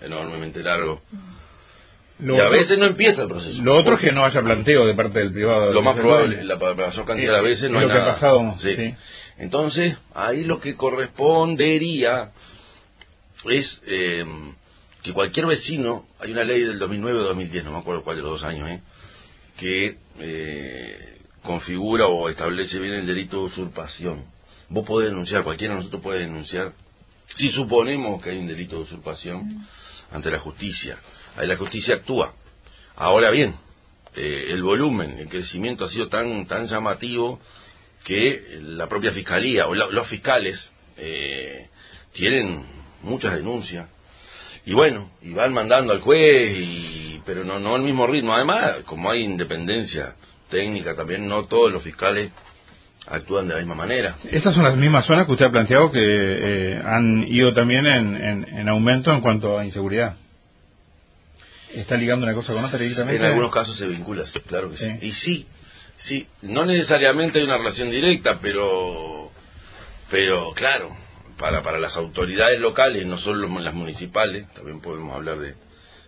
Enormemente 0.00 0.62
largo. 0.62 1.00
lo 2.20 2.36
y 2.36 2.38
a 2.40 2.44
otro- 2.46 2.58
veces 2.58 2.78
no 2.78 2.84
empieza 2.86 3.22
el 3.22 3.28
proceso. 3.28 3.60
Lo 3.60 3.74
otro 3.76 3.94
es 3.96 4.00
que 4.00 4.12
no 4.12 4.24
haya 4.24 4.40
planteo 4.40 4.86
de 4.86 4.94
parte 4.94 5.18
del 5.18 5.32
privado. 5.32 5.72
Lo 5.72 5.82
más 5.82 5.96
probable, 5.96 6.44
la 6.44 6.56
pa- 6.60 6.72
mayor 6.74 7.04
cantidad 7.04 7.34
de 7.34 7.42
veces 7.42 7.68
no 7.70 7.78
es 7.78 7.82
hay 7.82 7.88
lo 7.88 7.92
que 7.92 7.98
ha 7.98 8.02
nada. 8.02 8.12
pasado, 8.14 8.54
Sí. 8.60 8.76
sí. 8.76 8.94
Entonces, 9.38 9.96
ahí 10.14 10.44
lo 10.44 10.60
que 10.60 10.76
correspondería 10.76 12.30
es 13.50 13.82
eh, 13.86 14.24
que 15.02 15.12
cualquier 15.12 15.46
vecino, 15.46 16.06
hay 16.20 16.30
una 16.30 16.44
ley 16.44 16.62
del 16.62 16.78
2009 16.78 17.18
o 17.18 17.22
2010, 17.24 17.64
no 17.64 17.72
me 17.72 17.78
acuerdo 17.78 18.04
cuál 18.04 18.16
de 18.16 18.22
los 18.22 18.30
dos 18.40 18.44
años, 18.44 18.68
¿eh? 18.70 18.80
que 19.58 19.96
eh, 20.20 21.18
configura 21.44 22.06
o 22.06 22.28
establece 22.28 22.78
bien 22.78 22.94
el 22.94 23.06
delito 23.06 23.38
de 23.38 23.44
usurpación. 23.44 24.24
Vos 24.68 24.84
podés 24.86 25.10
denunciar, 25.10 25.44
cualquiera 25.44 25.74
de 25.74 25.78
nosotros 25.80 26.02
puede 26.02 26.20
denunciar, 26.20 26.72
si 27.36 27.48
suponemos 27.50 28.22
que 28.22 28.30
hay 28.30 28.38
un 28.38 28.46
delito 28.48 28.76
de 28.76 28.82
usurpación 28.82 29.66
ante 30.10 30.30
la 30.30 30.38
justicia. 30.40 30.98
Ahí 31.36 31.46
la 31.46 31.56
justicia 31.56 31.96
actúa. 31.96 32.32
Ahora 32.96 33.30
bien, 33.30 33.54
eh, 34.16 34.46
el 34.48 34.62
volumen, 34.62 35.18
el 35.18 35.28
crecimiento 35.28 35.84
ha 35.84 35.88
sido 35.88 36.08
tan, 36.08 36.46
tan 36.46 36.66
llamativo 36.66 37.40
que 38.04 38.58
la 38.60 38.86
propia 38.88 39.12
fiscalía 39.12 39.66
o 39.66 39.74
la- 39.74 39.86
los 39.90 40.06
fiscales 40.08 40.56
eh, 40.96 41.68
tienen 42.12 42.64
muchas 43.02 43.34
denuncias 43.34 43.88
y 44.66 44.72
bueno 44.72 45.10
y 45.22 45.32
van 45.34 45.52
mandando 45.52 45.92
al 45.92 46.00
juez 46.00 46.56
y, 46.58 47.20
pero 47.26 47.44
no 47.44 47.58
no 47.58 47.74
al 47.74 47.82
mismo 47.82 48.06
ritmo 48.06 48.34
además 48.34 48.84
como 48.86 49.10
hay 49.10 49.22
independencia 49.24 50.14
técnica 50.54 50.94
también 50.94 51.26
no 51.26 51.44
todos 51.46 51.72
los 51.72 51.82
fiscales 51.82 52.30
actúan 53.06 53.46
de 53.48 53.54
la 53.54 53.60
misma 53.60 53.74
manera 53.74 54.16
Estas 54.30 54.54
son 54.54 54.64
las 54.64 54.76
mismas 54.76 55.04
zonas 55.04 55.26
que 55.26 55.32
usted 55.32 55.46
ha 55.46 55.50
planteado 55.50 55.90
que 55.90 56.00
eh, 56.02 56.82
han 56.84 57.24
ido 57.28 57.52
también 57.52 57.84
en, 57.86 58.06
en- 58.16 58.44
en 58.60 58.68
aumento 58.68 59.12
en 59.12 59.20
cuanto 59.20 59.58
a 59.58 59.64
inseguridad. 59.64 60.16
¿Está 61.74 61.96
ligando 61.96 62.24
una 62.24 62.34
cosa 62.34 62.52
con 62.52 62.64
otra 62.64 62.78
directamente? 62.78 63.16
en 63.20 63.30
algunos 63.30 63.50
casos 63.52 63.76
se 63.76 63.86
vincula 63.86 64.24
sí, 64.26 64.40
claro 64.40 64.70
que 64.70 64.76
sí. 64.78 64.84
Sí. 65.00 65.06
y 65.08 65.12
sí 65.12 65.46
sí 66.06 66.26
no 66.42 66.64
necesariamente 66.64 67.38
hay 67.38 67.44
una 67.44 67.58
relación 67.58 67.90
directa 67.90 68.38
pero 68.40 69.30
pero 70.10 70.52
claro 70.54 70.90
para 71.38 71.62
para 71.62 71.78
las 71.80 71.96
autoridades 71.96 72.60
locales 72.60 73.04
no 73.06 73.18
solo 73.18 73.48
las 73.60 73.74
municipales 73.74 74.46
también 74.54 74.80
podemos 74.80 75.14
hablar 75.16 75.38
de 75.38 75.54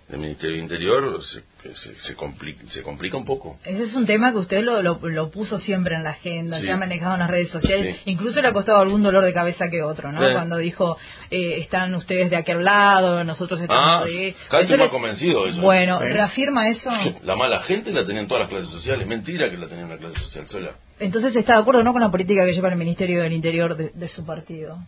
del 0.08 0.20
Ministerio 0.20 0.52
del 0.54 0.62
Interior 0.62 1.20
se, 1.24 1.42
se, 1.74 1.94
se, 2.00 2.14
complica, 2.14 2.62
se 2.70 2.82
complica 2.82 3.16
un 3.16 3.24
poco 3.24 3.58
Ese 3.64 3.82
es 3.84 3.94
un 3.94 4.06
tema 4.06 4.30
que 4.30 4.38
usted 4.38 4.62
lo, 4.62 4.80
lo, 4.80 5.00
lo 5.02 5.30
puso 5.32 5.58
siempre 5.58 5.96
en 5.96 6.04
la 6.04 6.10
agenda, 6.10 6.60
Sí. 6.60 6.64
que 6.66 6.70
ha 6.70 6.76
manejado 6.76 7.14
en 7.14 7.20
las 7.20 7.28
redes 7.30 7.50
sociales. 7.50 7.96
Sí. 7.96 8.02
Incluso 8.12 8.40
le 8.40 8.46
ha 8.46 8.52
costado 8.52 8.78
algún 8.78 9.02
dolor 9.02 9.24
de 9.24 9.32
cabeza 9.32 9.68
que 9.68 9.82
otro, 9.82 10.12
¿no? 10.12 10.24
Sí. 10.24 10.32
Cuando 10.32 10.58
dijo, 10.58 10.96
eh, 11.30 11.58
están 11.58 11.92
ustedes 11.96 12.30
de 12.30 12.36
aquel 12.36 12.62
lado, 12.64 13.24
nosotros 13.24 13.60
estamos 13.60 14.02
Ah, 14.02 14.04
de... 14.06 14.76
más 14.76 14.88
convencido 14.90 15.44
de 15.44 15.50
eso. 15.50 15.60
Bueno, 15.60 15.98
Sí. 15.98 16.04
¿reafirma 16.06 16.68
eso? 16.68 16.90
La 17.24 17.34
mala 17.34 17.62
gente 17.64 17.90
la 17.90 18.06
tenían 18.06 18.28
todas 18.28 18.42
las 18.42 18.50
clases 18.50 18.70
sociales. 18.70 19.06
Mentira 19.08 19.50
que 19.50 19.56
la 19.58 19.66
tenía 19.66 19.86
una 19.86 19.96
clase 19.96 20.20
social 20.20 20.46
sola. 20.48 20.70
Entonces 21.00 21.34
está 21.34 21.54
de 21.54 21.60
acuerdo, 21.62 21.82
¿no? 21.82 21.92
Con 21.92 22.00
la 22.02 22.10
política 22.12 22.44
que 22.46 22.52
lleva 22.54 22.68
el 22.68 22.76
Ministerio 22.76 23.22
del 23.22 23.32
Interior 23.32 23.76
de, 23.76 23.90
de 23.92 24.08
su 24.08 24.24
partido. 24.24 24.78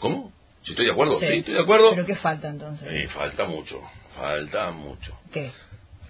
¿Cómo? 0.00 0.32
Si 0.64 0.72
estoy 0.72 0.86
de 0.86 0.92
acuerdo, 0.92 1.20
sí, 1.20 1.26
Sí. 1.26 1.32
estoy 1.38 1.54
de 1.54 1.60
acuerdo. 1.60 1.90
¿Pero 1.94 2.04
qué 2.06 2.16
falta 2.16 2.48
entonces? 2.48 2.86
Eh, 2.90 3.06
falta 3.14 3.44
mucho, 3.46 3.80
falta 4.18 4.70
mucho. 4.72 5.16
¿Qué? 5.32 5.50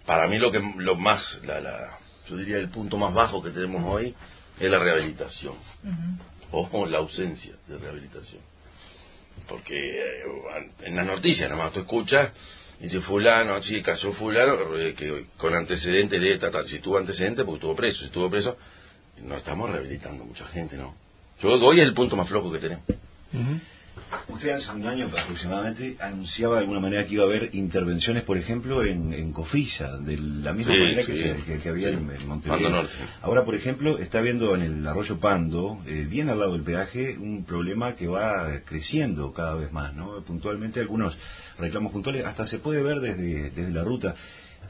Para 0.06 0.26
mí 0.28 0.38
lo 0.38 0.50
que 0.50 0.60
lo 0.76 0.96
más, 0.96 1.22
la, 1.44 1.60
la, 1.60 1.98
yo 2.28 2.36
diría 2.36 2.56
el 2.58 2.70
punto 2.70 2.96
más 2.96 3.12
bajo 3.14 3.42
que 3.42 3.50
tenemos 3.50 3.82
hoy 3.84 4.14
es 4.58 4.70
la 4.70 4.78
rehabilitación 4.78 5.54
Ujú. 5.84 6.68
o 6.72 6.86
la 6.86 6.98
ausencia 6.98 7.54
de 7.66 7.78
rehabilitación. 7.78 8.42
porque 9.48 9.74
eh, 9.76 10.22
en 10.82 10.96
las 10.96 11.06
noticias 11.06 11.48
nomás 11.50 11.72
tú 11.72 11.80
escuchas, 11.80 12.32
dice 12.80 13.00
fulano, 13.02 13.62
sí, 13.62 13.82
cayó 13.82 14.12
fulano, 14.14 14.76
eh, 14.76 14.94
que 14.94 15.26
con 15.36 15.54
antecedentes 15.54 16.20
de 16.20 16.34
esta, 16.34 16.50
tal, 16.50 16.66
si 16.68 16.78
tuvo 16.80 16.98
antecedentes 16.98 17.44
porque 17.44 17.56
estuvo 17.56 17.74
preso, 17.76 17.98
si 18.00 18.06
estuvo 18.06 18.28
preso, 18.30 18.56
no 19.22 19.36
estamos 19.36 19.70
rehabilitando 19.70 20.24
mucha 20.24 20.46
gente, 20.48 20.76
¿no? 20.76 20.94
Yo 21.40 21.50
hoy 21.50 21.80
es 21.80 21.86
el 21.86 21.94
punto 21.94 22.16
más 22.16 22.28
flojo 22.28 22.50
que 22.52 22.58
tenemos. 22.58 22.84
Usted 24.28 24.50
hace 24.50 24.70
un 24.70 24.86
año 24.86 25.06
aproximadamente 25.06 25.96
anunciaba 26.00 26.56
de 26.56 26.60
alguna 26.62 26.80
manera 26.80 27.06
que 27.06 27.14
iba 27.14 27.24
a 27.24 27.26
haber 27.26 27.50
intervenciones, 27.54 28.22
por 28.24 28.38
ejemplo, 28.38 28.84
en, 28.84 29.12
en 29.12 29.32
Cofilla, 29.32 29.96
de 29.98 30.16
la 30.16 30.52
misma 30.52 30.72
Sí, 30.74 30.78
manera 30.78 31.02
sí, 31.04 31.12
que, 31.12 31.36
que- 31.44 31.58
que 31.58 31.68
había 31.68 31.88
en, 31.90 32.10
en 32.10 32.28
Montevideo. 32.28 32.70
Norte. 32.70 32.92
Ahora, 33.22 33.44
por 33.44 33.54
ejemplo, 33.54 33.98
está 33.98 34.20
viendo 34.20 34.54
en 34.54 34.62
el 34.62 34.86
arroyo 34.86 35.18
Pando, 35.18 35.78
eh, 35.86 36.06
bien 36.08 36.28
al 36.30 36.38
lado 36.38 36.52
del 36.52 36.62
peaje, 36.62 37.16
un 37.18 37.44
problema 37.44 37.94
que 37.96 38.06
va 38.06 38.48
creciendo 38.64 39.32
cada 39.32 39.54
vez 39.54 39.72
más, 39.72 39.94
¿no? 39.94 40.22
Puntualmente 40.24 40.80
algunos 40.80 41.16
reclamos 41.58 41.92
puntuales, 41.92 42.24
hasta 42.24 42.46
se 42.46 42.58
puede 42.58 42.82
ver 42.82 43.00
desde, 43.00 43.50
desde 43.50 43.70
la 43.72 43.82
ruta. 43.84 44.14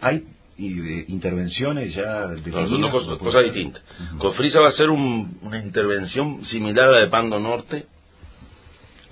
Hay 0.00 0.24
y, 0.56 0.80
eh, 0.80 1.04
intervenciones 1.08 1.94
ya 1.94 2.22
No, 2.22 2.28
definidas. 2.34 2.68
son 2.70 2.80
dos 2.80 2.90
o 2.90 2.92
cosas, 2.92 3.18
cosas 3.18 3.42
distintas. 3.44 3.82
Ujú. 4.10 4.18
Cofrisa 4.18 4.60
va 4.60 4.68
a 4.70 4.72
ser 4.72 4.90
un- 4.90 5.38
una 5.42 5.58
intervención 5.58 6.44
similar 6.46 6.88
a 6.88 6.92
la 6.92 6.98
de 7.00 7.08
Pando 7.08 7.38
Norte, 7.38 7.86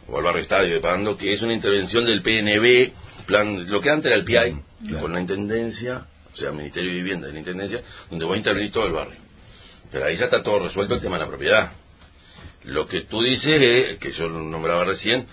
o 0.08 0.18
al 0.18 0.24
barrio 0.24 0.42
estadio 0.42 0.74
de 0.74 0.80
Pando, 0.80 1.16
que 1.16 1.32
es 1.32 1.42
una 1.42 1.54
intervención 1.54 2.04
del 2.04 2.22
PNB, 2.22 2.92
plan, 3.26 3.68
lo 3.68 3.80
que 3.80 3.90
antes 3.90 4.06
era 4.06 4.16
el 4.16 4.24
PIAI, 4.24 4.54
Claro. 4.86 5.00
con 5.02 5.12
la 5.12 5.20
Intendencia, 5.20 6.06
o 6.32 6.36
sea, 6.36 6.52
Ministerio 6.52 6.90
de 6.90 6.96
Vivienda 6.96 7.26
de 7.26 7.32
la 7.32 7.38
Intendencia, 7.38 7.80
donde 8.10 8.24
va 8.24 8.34
a 8.34 8.38
intervenir 8.38 8.70
todo 8.70 8.86
el 8.86 8.92
barrio. 8.92 9.16
Pero 9.90 10.04
ahí 10.04 10.16
ya 10.16 10.26
está 10.26 10.42
todo 10.42 10.60
resuelto 10.60 10.94
el 10.94 11.00
tema 11.00 11.16
de 11.16 11.24
la 11.24 11.28
propiedad. 11.28 11.72
Lo 12.64 12.86
que 12.86 13.02
tú 13.02 13.22
dices, 13.22 13.62
es, 13.62 13.98
que 13.98 14.12
yo 14.12 14.28
lo 14.28 14.40
nombraba 14.42 14.84
recién, 14.84 15.26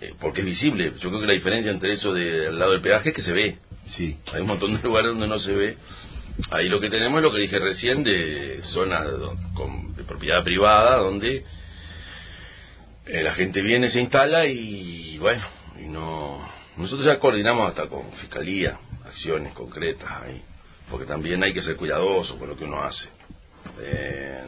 eh, 0.00 0.14
porque 0.20 0.40
es 0.40 0.46
visible. 0.46 0.92
Yo 1.00 1.08
creo 1.08 1.20
que 1.20 1.26
la 1.26 1.32
diferencia 1.32 1.70
entre 1.70 1.92
eso 1.92 2.12
de 2.12 2.48
al 2.48 2.58
lado 2.58 2.72
del 2.72 2.80
peaje 2.80 3.10
es 3.10 3.14
que 3.14 3.22
se 3.22 3.32
ve. 3.32 3.58
Sí. 3.88 4.16
Hay 4.32 4.42
un 4.42 4.48
montón 4.48 4.76
de 4.76 4.82
lugares 4.82 5.10
donde 5.10 5.26
no 5.26 5.38
se 5.38 5.52
ve. 5.52 5.76
Ahí 6.50 6.68
lo 6.68 6.80
que 6.80 6.88
tenemos 6.88 7.18
es 7.18 7.24
lo 7.24 7.32
que 7.32 7.40
dije 7.40 7.58
recién 7.58 8.04
de 8.04 8.60
zonas 8.72 9.08
con, 9.54 9.96
de 9.96 10.04
propiedad 10.04 10.44
privada 10.44 10.98
donde 10.98 11.44
eh, 13.08 13.22
la 13.22 13.34
gente 13.34 13.60
viene, 13.62 13.90
se 13.90 14.00
instala 14.00 14.46
y 14.46 15.18
bueno, 15.18 15.42
y 15.80 15.88
no. 15.88 16.38
Nosotros 16.76 17.06
ya 17.06 17.18
coordinamos 17.18 17.68
hasta 17.68 17.88
con 17.88 18.12
fiscalía, 18.12 18.78
acciones 19.04 19.52
concretas 19.54 20.08
ahí, 20.22 20.40
porque 20.90 21.06
también 21.06 21.42
hay 21.42 21.52
que 21.52 21.62
ser 21.62 21.76
cuidadoso 21.76 22.38
con 22.38 22.48
lo 22.48 22.56
que 22.56 22.64
uno 22.64 22.82
hace. 22.82 23.08
Eh, 23.80 24.42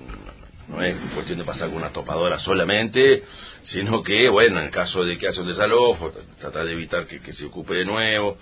no, 0.69 0.77
no 0.77 0.83
es 0.85 0.95
cuestión 1.15 1.39
de 1.39 1.45
pasar 1.45 1.69
con 1.69 1.79
una 1.79 1.91
topadora 1.91 2.39
solamente, 2.39 3.25
sino 3.65 4.03
que, 4.03 4.29
bueno, 4.29 4.61
en 4.61 4.67
el 4.67 4.71
caso 4.71 5.05
de 5.05 5.19
que 5.19 5.27
hace 5.27 5.41
un 5.41 5.49
desalojo, 5.49 6.13
tra- 6.13 6.37
tratar 6.39 6.67
de 6.67 6.73
evitar 6.73 7.07
que, 7.07 7.21
que 7.21 7.33
se 7.33 7.47
ocupe 7.47 7.75
de 7.75 7.85
nuevo, 7.85 8.39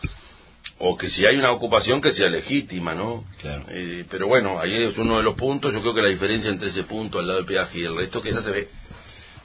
o 0.80 0.96
que 0.98 1.08
si 1.08 1.24
hay 1.24 1.36
una 1.36 1.50
ocupación 1.52 2.02
que 2.02 2.10
sea 2.12 2.28
legítima, 2.28 2.94
¿no? 2.94 3.24
Claro. 3.40 3.64
Eh, 3.70 4.04
pero 4.10 4.28
bueno, 4.28 4.60
ahí 4.60 4.84
es 4.84 4.98
uno 4.98 5.16
de 5.16 5.22
los 5.22 5.34
puntos, 5.34 5.72
yo 5.72 5.80
creo 5.80 5.94
que 5.94 6.02
la 6.02 6.08
diferencia 6.08 6.50
entre 6.50 6.68
ese 6.68 6.82
punto 6.82 7.18
al 7.18 7.26
lado 7.26 7.38
del 7.38 7.46
peaje 7.46 7.78
y 7.78 7.84
el 7.84 7.96
resto, 7.96 8.20
que 8.20 8.28
esa 8.28 8.42
se 8.42 8.50
ve, 8.50 8.68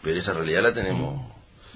pero 0.04 0.20
esa 0.20 0.34
realidad 0.34 0.64
la 0.64 0.74
tenemos. 0.74 1.34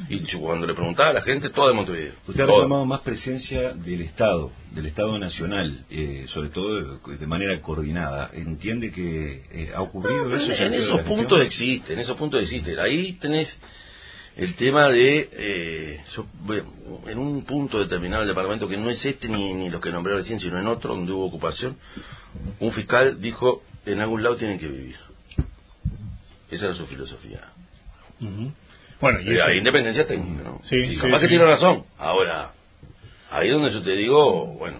Y 0.09 0.19
yo 0.25 0.39
cuando 0.39 0.67
le 0.67 0.75
preguntaba 0.75 1.09
a 1.09 1.13
la 1.13 1.21
gente, 1.21 1.49
toda 1.49 1.69
de 1.69 1.73
Montevideo. 1.73 2.13
Usted 2.27 2.43
ha 2.43 2.45
reclamado 2.45 2.85
más 2.85 3.01
presencia 3.01 3.73
del 3.73 4.01
Estado, 4.01 4.51
del 4.71 4.85
Estado 4.85 5.17
nacional, 5.17 5.85
eh, 5.89 6.25
sobre 6.27 6.49
todo 6.49 6.99
de, 6.99 7.17
de 7.17 7.25
manera 7.25 7.59
coordinada. 7.61 8.29
¿Entiende 8.33 8.91
que 8.91 9.43
eh, 9.51 9.71
ha 9.75 9.81
ocurrido 9.81 10.35
eso? 10.35 10.51
en, 10.51 10.73
esos 10.75 11.01
puntos 11.01 11.41
existe, 11.43 11.93
en 11.93 11.99
esos 11.99 12.15
puntos 12.15 12.43
existe. 12.43 12.79
Ahí 12.79 13.13
tenés 13.13 13.49
el 14.35 14.55
tema 14.55 14.89
de, 14.89 15.29
eh, 15.31 16.03
yo, 16.15 16.27
bueno, 16.43 16.65
en 17.07 17.17
un 17.17 17.43
punto 17.43 17.79
determinado 17.79 18.21
del 18.21 18.29
departamento, 18.29 18.67
que 18.67 18.77
no 18.77 18.91
es 18.91 19.03
este 19.03 19.27
ni, 19.27 19.55
ni 19.55 19.71
los 19.71 19.81
que 19.81 19.91
nombré 19.91 20.13
recién, 20.13 20.39
sino 20.39 20.59
en 20.59 20.67
otro 20.67 20.93
donde 20.93 21.11
hubo 21.11 21.25
ocupación, 21.25 21.75
un 22.59 22.71
fiscal 22.71 23.19
dijo, 23.19 23.63
en 23.83 23.99
algún 23.99 24.21
lado 24.21 24.35
tienen 24.35 24.59
que 24.59 24.67
vivir. 24.67 24.95
Esa 26.51 26.65
era 26.65 26.75
su 26.75 26.85
filosofía. 26.85 27.41
Bueno, 28.19 29.19
y 29.21 29.33
eso- 29.33 29.45
hay 29.45 29.57
independencia 29.57 30.07
técnica, 30.07 30.43
¿no? 30.43 30.61
Sí, 30.63 30.75
sí, 30.87 30.97
capaz 30.97 31.19
que 31.21 31.27
tiene 31.27 31.45
razón. 31.45 31.83
Ahora, 31.99 32.51
ahí 33.31 33.49
donde 33.49 33.71
yo 33.71 33.81
te 33.81 33.91
digo, 33.91 34.47
bueno, 34.53 34.79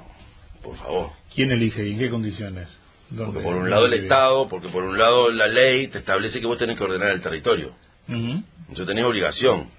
por 0.64 0.76
favor. 0.78 1.10
¿quién 1.34 1.52
elige 1.52 1.86
y 1.88 1.94
en 1.94 2.00
qué 2.00 2.10
condiciones? 2.10 2.68
¿Dónde- 3.10 3.26
Porque 3.34 3.42
por 3.46 3.56
un 3.56 3.70
lado 3.70 3.86
el? 3.86 3.94
Estado, 3.94 4.48
porque 4.50 4.70
por 4.70 4.84
un 4.84 4.98
lado 4.98 5.30
la 5.32 5.48
ley 5.48 5.88
te 5.88 6.00
establece 6.00 6.42
que 6.42 6.48
vos 6.48 6.58
tenés 6.58 6.78
que 6.78 6.84
ordenar 6.84 7.12
el 7.12 7.22
territorio. 7.22 7.74
Ujú. 8.10 8.44
Yo 8.74 8.86
tenés 8.86 9.06
obligación. 9.06 9.70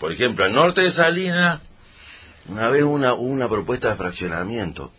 Por 0.00 0.12
ejemplo, 0.12 0.44
al 0.44 0.52
norte 0.52 0.82
de 0.82 0.92
Salinas, 0.92 1.60
una 2.48 2.68
vez 2.68 2.82
una, 2.82 3.14
una 3.14 3.48
propuesta 3.48 3.90
de 3.90 3.96
fraccionamiento, 3.96 4.92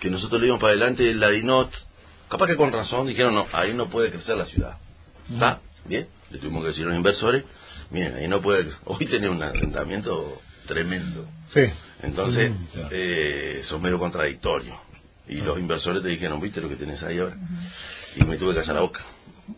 que 0.00 0.10
nosotros 0.10 0.40
le 0.40 0.46
dimos 0.48 0.60
para 0.60 0.72
adelante 0.72 1.14
la 1.14 1.30
DINOT, 1.30 1.72
capaz 2.28 2.46
que 2.48 2.56
con 2.56 2.72
razón 2.72 3.06
dijeron, 3.06 3.34
no, 3.34 3.46
ahí 3.52 3.72
no 3.72 3.88
puede 3.88 4.10
crecer 4.10 4.36
la 4.36 4.44
ciudad. 4.46 4.76
¿Está? 5.32 5.60
Bien, 5.86 6.06
le 6.30 6.38
tuvimos 6.38 6.62
que 6.62 6.68
decir 6.68 6.84
a 6.84 6.88
los 6.88 6.96
inversores, 6.96 7.44
miren, 7.90 8.14
ahí 8.16 8.28
no 8.28 8.40
puede, 8.40 8.66
hoy 8.84 9.06
tenés 9.06 9.30
un 9.30 9.42
asentamiento 9.42 10.40
tremendo. 10.66 11.26
Sí. 11.52 11.62
Entonces, 12.02 12.50
Mm, 12.50 12.64
claro. 12.72 12.88
eh, 12.92 13.62
sos 13.64 13.80
medio 13.80 13.98
contradictorio. 13.98 14.74
Y 15.26 15.36
los 15.36 15.58
inversores 15.58 16.02
te 16.02 16.08
dijeron, 16.10 16.40
viste 16.40 16.60
lo 16.60 16.68
que 16.68 16.76
tenés 16.76 17.02
ahí 17.02 17.18
ahora. 17.18 17.36
Y 18.16 18.24
me 18.24 18.36
tuve 18.36 18.52
que 18.54 18.60
hacer 18.60 18.74
la 18.74 18.82
boca. 18.82 19.00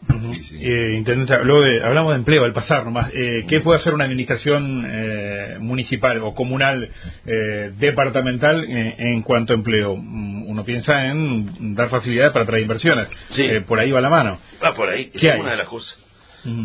Ujú. 0.09 0.35
Sí, 0.35 0.43
sí. 0.45 0.59
Eh, 0.65 0.95
intendente, 0.97 1.35
habló 1.35 1.61
de- 1.61 1.83
hablamos 1.83 2.13
de 2.13 2.19
empleo 2.19 2.45
al 2.45 2.53
pasar 2.53 2.85
nomás. 2.85 3.11
Eh, 3.15 3.45
¿Qué 3.49 3.61
puede 3.61 3.81
hacer 3.81 3.93
una 3.95 4.05
administración 4.05 4.85
eh, 4.89 5.57
municipal 5.61 6.19
o 6.23 6.35
comunal 6.35 6.89
eh, 7.25 7.73
departamental 7.79 8.65
eh, 8.65 8.95
en 8.99 9.23
cuanto 9.23 9.53
a 9.53 9.57
empleo? 9.57 9.97
Mm, 9.97 10.49
Uno 10.49 10.65
piensa 10.65 11.07
en 11.07 11.75
dar 11.75 11.89
facilidades 11.89 12.33
para 12.33 12.47
traer 12.47 12.63
inversiones. 12.63 13.09
Sí. 13.33 13.43
Eh, 13.43 13.61
por 13.63 13.81
ahí 13.81 13.91
va 13.91 14.01
la 14.01 14.11
mano. 14.11 14.39
Ah, 14.61 14.73
por 14.75 14.89
ahí, 14.89 15.07
¿Qué 15.11 15.19
esa 15.19 15.27
es 15.29 15.35
hay? 15.35 15.41
una 15.41 15.51
de 15.53 15.57
las 15.59 15.69
cosas. 15.69 15.99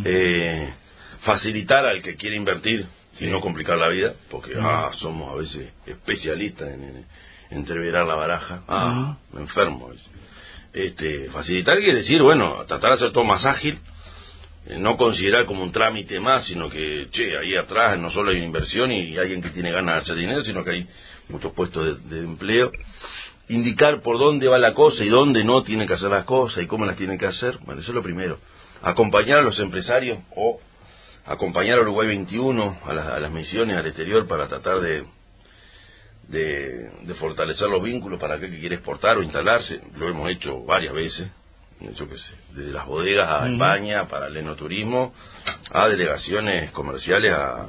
Eh, 0.05 0.73
facilitar 1.21 1.85
al 1.85 2.01
que 2.01 2.15
quiere 2.15 2.35
invertir 2.35 2.85
y 3.19 3.27
no 3.27 3.41
complicar 3.41 3.77
la 3.77 3.89
vida, 3.89 4.13
porque 4.29 4.53
ah, 4.59 4.91
somos 4.97 5.31
a 5.31 5.35
veces 5.35 5.73
especialistas 5.85 6.69
en, 6.69 6.83
en 6.83 7.05
entreverar 7.51 8.05
la 8.05 8.15
baraja. 8.15 8.63
Ah, 8.67 9.17
me 9.33 9.41
enfermo. 9.41 9.87
a 9.87 9.89
veces. 9.91 10.09
Este, 10.73 11.29
facilitar 11.29 11.77
quiere 11.79 11.99
decir, 11.99 12.21
bueno, 12.21 12.63
tratar 12.65 12.91
de 12.91 12.95
hacer 12.95 13.11
todo 13.11 13.25
más 13.25 13.45
ágil, 13.45 13.77
eh, 14.67 14.77
no 14.79 14.95
considerar 14.95 15.45
como 15.45 15.63
un 15.63 15.71
trámite 15.71 16.19
más, 16.19 16.45
sino 16.45 16.69
que, 16.69 17.07
che, 17.11 17.37
ahí 17.37 17.55
atrás 17.55 17.99
no 17.99 18.09
solo 18.09 18.31
hay 18.31 18.37
una 18.37 18.45
inversión 18.45 18.91
y 18.91 19.17
alguien 19.17 19.41
que 19.41 19.49
tiene 19.49 19.71
ganas 19.71 19.95
de 19.95 20.01
hacer 20.01 20.15
dinero, 20.15 20.43
sino 20.43 20.63
que 20.63 20.71
hay 20.71 20.87
muchos 21.29 21.51
puestos 21.53 22.09
de, 22.09 22.15
de 22.15 22.25
empleo. 22.25 22.71
Indicar 23.49 24.01
por 24.01 24.17
dónde 24.17 24.47
va 24.47 24.57
la 24.57 24.73
cosa 24.73 25.03
y 25.03 25.09
dónde 25.09 25.43
no 25.43 25.63
tiene 25.63 25.85
que 25.85 25.93
hacer 25.93 26.09
las 26.09 26.23
cosas 26.23 26.63
y 26.63 26.67
cómo 26.67 26.85
las 26.85 26.95
tiene 26.95 27.17
que 27.17 27.25
hacer. 27.25 27.57
Bueno, 27.65 27.81
eso 27.81 27.91
es 27.91 27.95
lo 27.95 28.01
primero. 28.01 28.39
Acompañar 28.83 29.39
a 29.39 29.41
los 29.43 29.59
empresarios 29.59 30.19
o 30.35 30.59
acompañar 31.25 31.77
a 31.77 31.81
Uruguay 31.81 32.07
21 32.07 32.79
a, 32.85 32.93
las- 32.93 33.07
a 33.07 33.19
las 33.19 33.31
misiones 33.31 33.77
al 33.77 33.85
exterior 33.85 34.27
para 34.27 34.47
tratar 34.47 34.79
de, 34.79 35.03
de, 36.27 36.89
de 37.03 37.13
fortalecer 37.15 37.67
los 37.69 37.83
vínculos 37.83 38.19
para 38.19 38.35
aquel 38.35 38.51
que 38.51 38.59
quiere 38.59 38.75
exportar 38.75 39.17
o 39.17 39.23
instalarse. 39.23 39.79
Lo 39.97 40.09
hemos 40.09 40.29
hecho 40.31 40.63
varias 40.63 40.93
veces, 40.93 41.29
yo 41.95 42.07
qué 42.09 42.17
sé, 42.17 42.33
desde 42.55 42.71
las 42.71 42.85
bodegas 42.87 43.29
a. 43.29 43.49
España, 43.51 44.07
para 44.07 44.27
el 44.27 44.37
enoturismo, 44.37 45.13
a 45.71 45.87
delegaciones 45.87 46.71
comerciales 46.71 47.33
a 47.33 47.67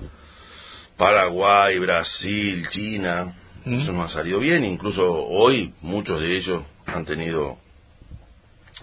Paraguay, 0.97 1.79
Brasil, 1.79 2.67
China. 2.71 3.35
Eso 3.65 3.93
nos 3.93 4.11
ha 4.11 4.15
salido 4.15 4.41
bien, 4.41 4.65
incluso 4.65 5.13
hoy 5.13 5.73
muchos 5.83 6.21
de 6.21 6.37
ellos 6.37 6.65
han 6.87 7.05
tenido 7.05 7.59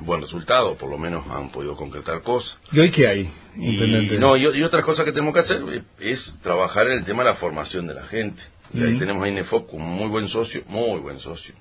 buen 0.01 0.21
resultado, 0.21 0.75
por 0.75 0.89
lo 0.89 0.97
menos 0.97 1.25
han 1.29 1.49
podido 1.51 1.75
concretar 1.75 2.21
cosas. 2.21 2.57
¿Y 2.71 2.79
hoy 2.79 2.91
qué 2.91 3.07
hay, 3.07 3.31
Y, 3.55 4.17
no, 4.19 4.37
y, 4.37 4.57
y 4.57 4.63
otra 4.63 4.83
cosa 4.83 5.03
que 5.03 5.11
tenemos 5.11 5.33
que 5.33 5.41
hacer 5.41 5.61
es, 5.99 6.35
trabajar 6.41 6.87
en 6.87 6.99
el 6.99 7.05
tema 7.05 7.23
de 7.23 7.31
la 7.31 7.35
formación 7.35 7.87
de 7.87 7.95
la 7.95 8.03
gente. 8.03 8.41
Y 8.73 8.83
ahí 8.83 8.99
tenemos 8.99 9.23
a 9.23 9.29
INEFOP 9.29 9.69
como 9.69 9.85
muy 9.85 10.09
buen 10.09 10.27
socio, 10.29 10.63
muy 10.67 10.99
buen 10.99 11.19
socio. 11.19 11.55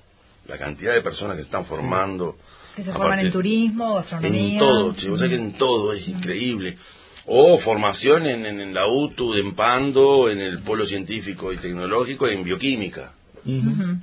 La 0.47 0.57
cantidad 0.57 0.93
de 0.93 1.01
personas 1.01 1.35
que 1.35 1.41
se 1.41 1.47
están 1.47 1.65
formando. 1.65 2.35
Que 2.75 2.83
se 2.83 2.93
forman 2.93 3.19
en 3.19 3.31
turismo, 3.31 3.95
gastronomía. 3.95 4.53
En 4.53 4.59
todo, 4.59 4.93
che, 4.93 5.09
vos 5.09 5.19
sabés 5.19 5.35
que 5.37 5.43
en 5.43 5.53
todo 5.53 5.93
es 5.93 6.07
increíble. 6.07 6.77
O 7.25 7.59
formación 7.59 8.25
en, 8.25 8.45
en, 8.45 8.59
en 8.59 8.73
la 8.73 8.87
UTU 8.87 9.33
de 9.33 9.41
Empando, 9.41 10.29
en 10.29 10.39
el 10.39 10.59
Polo 10.59 10.85
Científico 10.85 11.51
y 11.51 11.57
Tecnológico, 11.57 12.27
en 12.27 12.43
bioquímica 12.43 13.13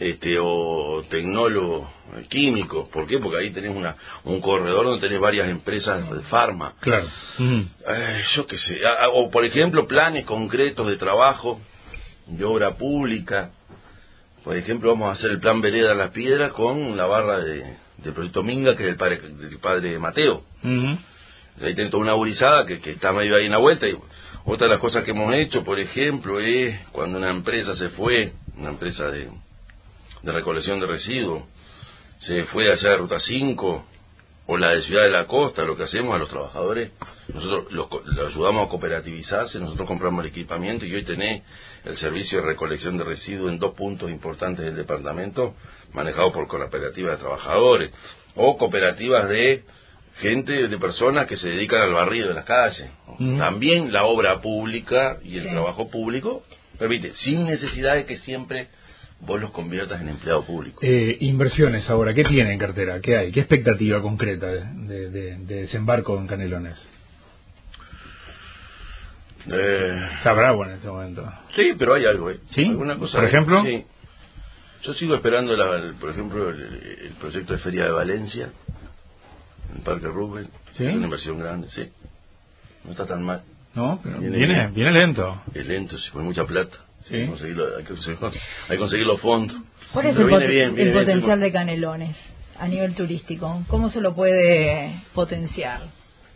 Este 0.00 0.36
o 0.40 1.02
tecnólogo 1.08 1.90
eh, 2.16 2.26
químico. 2.28 2.88
¿Por 2.90 3.06
qué? 3.06 3.18
Porque 3.18 3.38
ahí 3.38 3.52
tenés 3.52 3.74
una, 3.74 3.96
un 4.24 4.40
corredor 4.40 4.86
donde 4.86 5.00
tenés 5.00 5.20
varias 5.20 5.48
empresas 5.48 6.10
de 6.10 6.20
farma. 6.22 6.74
Claro. 6.80 7.06
Eh, 7.38 8.22
yo 8.34 8.46
qué 8.46 8.58
sé. 8.58 8.80
O 9.12 9.30
por 9.30 9.44
ejemplo, 9.44 9.86
planes 9.86 10.24
concretos 10.24 10.86
de 10.88 10.96
trabajo, 10.96 11.60
de 12.26 12.44
obra 12.44 12.72
pública. 12.76 13.50
Por 14.44 14.56
ejemplo, 14.56 14.90
vamos 14.90 15.08
a 15.08 15.12
hacer 15.18 15.30
el 15.32 15.40
plan 15.40 15.60
Vereda 15.60 15.94
Las 15.94 16.10
Piedras 16.12 16.52
con 16.52 16.96
la 16.96 17.06
barra 17.06 17.40
de, 17.40 17.64
del 17.98 18.12
proyecto 18.12 18.42
Minga, 18.42 18.76
que 18.76 18.82
es 18.84 18.88
del 18.90 18.96
padre, 18.96 19.20
del 19.20 19.58
padre 19.58 19.98
Mateo. 19.98 20.42
Ahí 21.60 21.74
tenés 21.74 21.90
toda 21.90 22.02
una 22.02 22.12
gurizada 22.12 22.64
que, 22.66 22.80
que 22.80 22.92
está 22.92 23.12
medio 23.12 23.34
ahí 23.36 23.46
en 23.46 23.52
la 23.52 23.58
vuelta. 23.58 23.88
Y, 23.88 23.96
Otra 24.44 24.66
de 24.66 24.74
las 24.74 24.80
cosas 24.80 25.02
que 25.04 25.10
hemos 25.12 25.34
hecho, 25.34 25.64
por 25.64 25.80
ejemplo, 25.80 26.38
es 26.38 26.78
cuando 26.92 27.18
una 27.18 27.30
empresa 27.30 27.74
se 27.74 27.88
fue, 27.90 28.34
una 28.56 28.70
empresa 28.70 29.06
de, 29.10 29.28
de 30.22 30.32
recolección 30.32 30.80
de 30.80 30.86
residuos, 30.86 31.42
se 32.20 32.44
fue 32.44 32.70
allá 32.72 32.90
de 32.90 32.96
Ruta 32.96 33.18
5 33.20 33.84
o 34.48 34.56
la 34.56 34.70
de 34.70 34.82
Ciudad 34.82 35.02
de 35.02 35.10
la 35.10 35.26
Costa, 35.26 35.64
lo 35.64 35.76
que 35.76 35.82
hacemos 35.84 36.14
a 36.14 36.18
los 36.18 36.28
trabajadores, 36.28 36.92
nosotros 37.34 37.70
los, 37.72 37.88
los 38.06 38.30
ayudamos 38.32 38.66
a 38.66 38.70
cooperativizarse, 38.70 39.58
nosotros 39.58 39.88
compramos 39.88 40.24
el 40.24 40.30
equipamiento 40.30 40.86
y 40.86 40.94
hoy 40.94 41.02
tenés 41.04 41.42
el 41.84 41.96
servicio 41.98 42.40
de 42.40 42.46
recolección 42.46 42.96
de 42.96 43.04
residuos 43.04 43.50
en 43.52 43.58
dos 43.58 43.74
puntos 43.74 44.08
importantes 44.10 44.64
del 44.64 44.76
departamento, 44.76 45.54
manejado 45.92 46.30
por 46.32 46.46
cooperativas 46.46 47.12
de 47.12 47.16
trabajadores 47.18 47.90
o 48.36 48.56
cooperativas 48.56 49.28
de 49.28 49.64
gente, 50.18 50.68
de 50.68 50.78
personas 50.78 51.26
que 51.26 51.36
se 51.36 51.48
dedican 51.48 51.80
al 51.82 51.92
barrido 51.92 52.28
de 52.28 52.34
las 52.34 52.44
calles. 52.44 52.88
También 53.38 53.92
la 53.92 54.04
obra 54.04 54.40
pública 54.40 55.18
y 55.24 55.38
el 55.38 55.44
Sí. 55.44 55.50
trabajo 55.50 55.90
público 55.90 56.42
permite, 56.78 57.12
sin 57.14 57.44
necesidad 57.46 57.94
de 57.94 58.04
que 58.04 58.18
siempre 58.18 58.68
vos 59.20 59.40
los 59.40 59.50
conviertas 59.50 60.00
en 60.02 60.08
empleado 60.10 60.44
público. 60.44 60.80
Eh, 60.82 61.16
inversiones 61.20 61.88
ahora, 61.88 62.12
¿qué 62.14 62.24
tiene 62.24 62.52
en 62.52 62.58
cartera? 62.58 63.00
¿Qué 63.00 63.16
hay? 63.16 63.32
¿Qué 63.32 63.40
expectativa 63.40 64.02
concreta 64.02 64.46
de, 64.48 64.64
de- 64.64 65.10
de- 65.10 65.36
de 65.38 65.54
desembarco 65.62 66.18
en 66.18 66.26
Canelones? 66.26 66.76
Eh, 69.48 70.08
Está 70.18 70.32
bravo 70.32 70.64
en 70.64 70.72
este 70.72 70.88
momento. 70.88 71.24
sí, 71.54 71.72
pero 71.78 71.94
hay 71.94 72.04
algo, 72.04 72.30
¿eh? 72.30 72.40
¿Sí? 72.48 72.64
¿Alguna 72.64 72.96
cosa? 72.98 73.18
¿Por 73.18 73.26
ejemplo? 73.26 73.62
Sí. 73.64 73.84
Yo 74.82 74.92
sigo 74.94 75.14
esperando, 75.14 75.56
la- 75.56 75.76
el- 75.76 75.94
por 75.94 76.10
ejemplo, 76.10 76.50
el, 76.50 76.62
el 77.06 77.12
proyecto 77.20 77.52
de 77.52 77.58
Feria 77.60 77.84
de 77.84 77.92
Valencia, 77.92 78.50
en 79.70 79.76
el 79.76 79.82
Parque 79.82 80.06
Rubén. 80.08 80.48
¿Sí? 80.76 80.84
Es 80.84 80.94
una 80.94 81.04
inversión 81.04 81.38
grande, 81.38 81.68
sí. 81.70 81.88
No 82.84 82.90
está 82.90 83.06
tan 83.06 83.22
mal. 83.22 83.42
¿No? 83.76 84.00
Pero 84.02 84.18
Viene 84.20 84.68
viene, 84.72 84.90
lento. 84.92 85.42
Es 85.54 85.66
lento, 85.66 85.96
se 85.98 86.10
pone 86.10 86.24
mucha 86.24 86.44
plata. 86.44 86.76
Sí. 87.04 87.14
Hay, 87.14 87.20
que 87.26 87.30
conseguirlo- 87.30 87.76
hay, 87.76 87.84
que 87.84 87.90
conseguir, 87.90 88.18
hay 88.24 88.68
que 88.70 88.78
conseguir 88.78 89.06
los 89.06 89.20
fondos. 89.20 89.56
¿Cuál 89.92 90.06
es 90.06 90.16
Pero 90.16 90.28
el, 90.38 90.50
bien, 90.50 90.74
viene 90.74 90.82
el 90.82 90.94
bien, 90.94 91.04
potencial 91.04 91.40
de 91.40 91.52
Canelones 91.52 92.16
a 92.58 92.66
nivel 92.66 92.94
turístico? 92.94 93.62
¿Cómo 93.68 93.90
se 93.90 94.00
lo 94.00 94.14
puede 94.14 95.02
potenciar? 95.14 95.82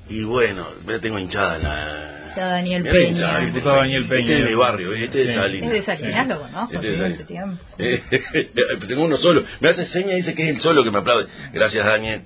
Y 0.09 0.23
bueno, 0.25 0.67
ya 0.87 0.99
tengo 1.01 1.19
hinchada 1.19 1.59
la... 1.59 2.17
Ya 2.37 2.47
Daniel 2.47 2.83
Mirá, 2.83 2.93
Peña. 2.93 3.09
hinchada, 3.09 3.45
este- 3.47 3.61
Daniel 3.61 4.05
Peña. 4.07 4.21
Este 4.21 4.35
es 4.39 4.45
de 4.45 4.49
mi 4.51 4.55
barrio, 4.55 4.93
este 4.95 5.23
es 5.23 5.29
de. 5.29 5.35
Salinas. 5.35 5.73
Es 5.73 5.73
de 5.75 5.83
Salinas, 5.97 6.23
Sí. 6.27 6.29
lo 6.33 6.41
conozco, 6.41 6.75
Este 6.75 6.89
es 6.89 6.95
hace 6.95 7.03
Salinas. 7.03 7.27
tiempo. 7.27 7.65
Eh, 7.79 8.87
tengo 8.87 9.03
uno 9.05 9.17
solo. 9.17 9.43
Me 9.61 9.69
hace 9.71 9.87
señas 9.87 10.13
y 10.13 10.17
dice 10.17 10.35
que 10.35 10.49
es 10.49 10.57
el 10.57 10.61
solo 10.63 10.85
que 10.85 10.91
me 10.93 10.99
aplaude. 10.99 11.27
Gracias, 11.53 11.85
Daniel. 11.85 12.23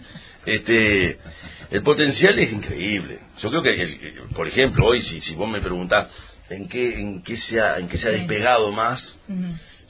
Este, 0.47 1.19
el 1.71 1.83
potencial 1.83 2.39
es 2.39 2.53
increíble. 2.53 3.19
Yo 3.43 3.51
creo 3.51 3.63
que, 3.63 3.71
el- 3.71 4.01
el- 4.05 4.29
por 4.35 4.47
ejemplo, 4.49 4.87
hoy, 4.87 5.03
si, 5.03 5.21
si 5.21 5.35
vos 5.35 5.49
me 5.49 5.61
preguntás 5.61 6.09
en 6.51 6.69
qué, 6.69 7.01
en 7.01 7.23
qué 7.23 7.37
se 7.39 7.61
ha, 7.61 7.79
en 7.79 7.89
qué 7.89 7.99
se 7.99 8.09
ha 8.09 8.11
despegado 8.13 8.71
más, 8.73 9.01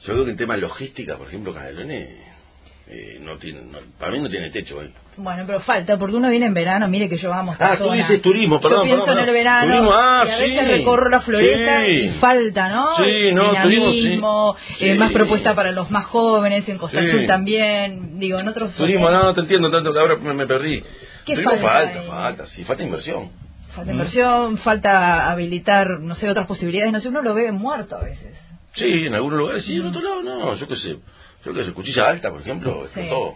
yo 0.05 0.13
creo 0.13 0.25
que 0.25 0.31
en 0.31 0.37
tema 0.37 0.57
logística, 0.57 1.17
por 1.17 1.27
ejemplo, 1.27 1.53
Canelones, 1.53 2.09
eh, 2.87 3.17
no 3.19 3.37
tiene, 3.37 3.61
no- 3.61 3.79
para 3.99 4.11
mí 4.11 4.19
no 4.19 4.29
tiene 4.29 4.51
techo 4.51 4.77
hoy. 4.77 4.91
Bueno, 5.17 5.43
pero 5.47 5.59
falta, 5.61 5.97
porque 5.97 6.15
uno 6.17 6.29
viene 6.29 6.45
en 6.45 6.53
verano, 6.53 6.87
mire 6.87 7.07
que 7.09 7.17
yo 7.17 7.29
vamos 7.29 7.55
Ah, 7.59 7.75
tú 7.77 7.85
zona. 7.85 7.95
dices 7.95 8.21
turismo, 8.21 8.59
perdón, 8.61 8.79
Yo 8.81 8.83
pienso 8.83 9.05
perdón, 9.05 9.23
en 9.23 9.27
el 9.29 9.33
verano 9.33 9.71
Turismo, 9.71 9.91
ah, 9.93 10.23
y 10.27 10.29
a 10.29 10.37
veces 10.37 10.59
sí. 10.59 10.65
recorro 10.71 11.09
la 11.09 11.21
floresta 11.21 11.81
Sí. 11.85 11.91
y 11.91 12.09
falta, 12.19 12.69
¿no? 12.69 12.95
Sí, 12.97 13.31
no, 13.33 13.53
turismo, 13.63 14.55
eh, 14.79 14.95
más 14.95 15.11
propuesta 15.11 15.55
para 15.55 15.71
los 15.71 15.89
más 15.89 16.05
jóvenes, 16.05 16.67
en 16.69 16.77
Costa. 16.77 16.99
Azul 16.99 17.25
también, 17.27 18.19
digo, 18.19 18.39
en 18.39 18.47
otros... 18.49 18.73
Turismo, 18.75 19.09
no, 19.09 19.33
te 19.33 19.41
entiendo 19.41 19.71
tanto 19.71 19.91
que 19.93 19.99
ahora 19.99 20.15
me, 20.17 20.33
me 20.33 20.45
perdí. 20.45 20.81
¿Qué 21.25 21.33
Turismo 21.33 21.51
falta 21.51 21.67
falta, 21.71 22.01
falta, 22.03 22.45
sí, 22.47 22.63
falta 22.65 22.83
inversión. 22.83 23.29
Falta 23.73 23.91
inversión, 23.91 24.57
falta 24.59 25.31
habilitar, 25.31 25.99
no 26.01 26.15
sé, 26.15 26.29
otras 26.29 26.45
posibilidades, 26.47 26.93
no 26.93 26.99
sé, 26.99 27.07
uno 27.09 27.21
lo 27.21 27.33
ve 27.33 27.51
muerto 27.51 27.95
a 27.95 28.03
veces. 28.03 28.35
Sí, 28.73 28.85
en 29.07 29.15
algunos 29.15 29.39
lugares 29.39 29.63
sí, 29.65 29.77
en 29.77 29.85
otros 29.87 30.03
lados 30.03 30.23
no, 30.25 30.55
yo 30.55 30.67
qué 30.67 30.75
sé. 30.75 30.97
Yo 31.45 31.53
qué 31.53 31.65
sé, 31.65 31.71
Cuchilla 31.73 32.07
Alta, 32.09 32.31
por 32.31 32.41
ejemplo, 32.41 32.87
Sí. 32.93 32.99
explotó. 32.99 33.35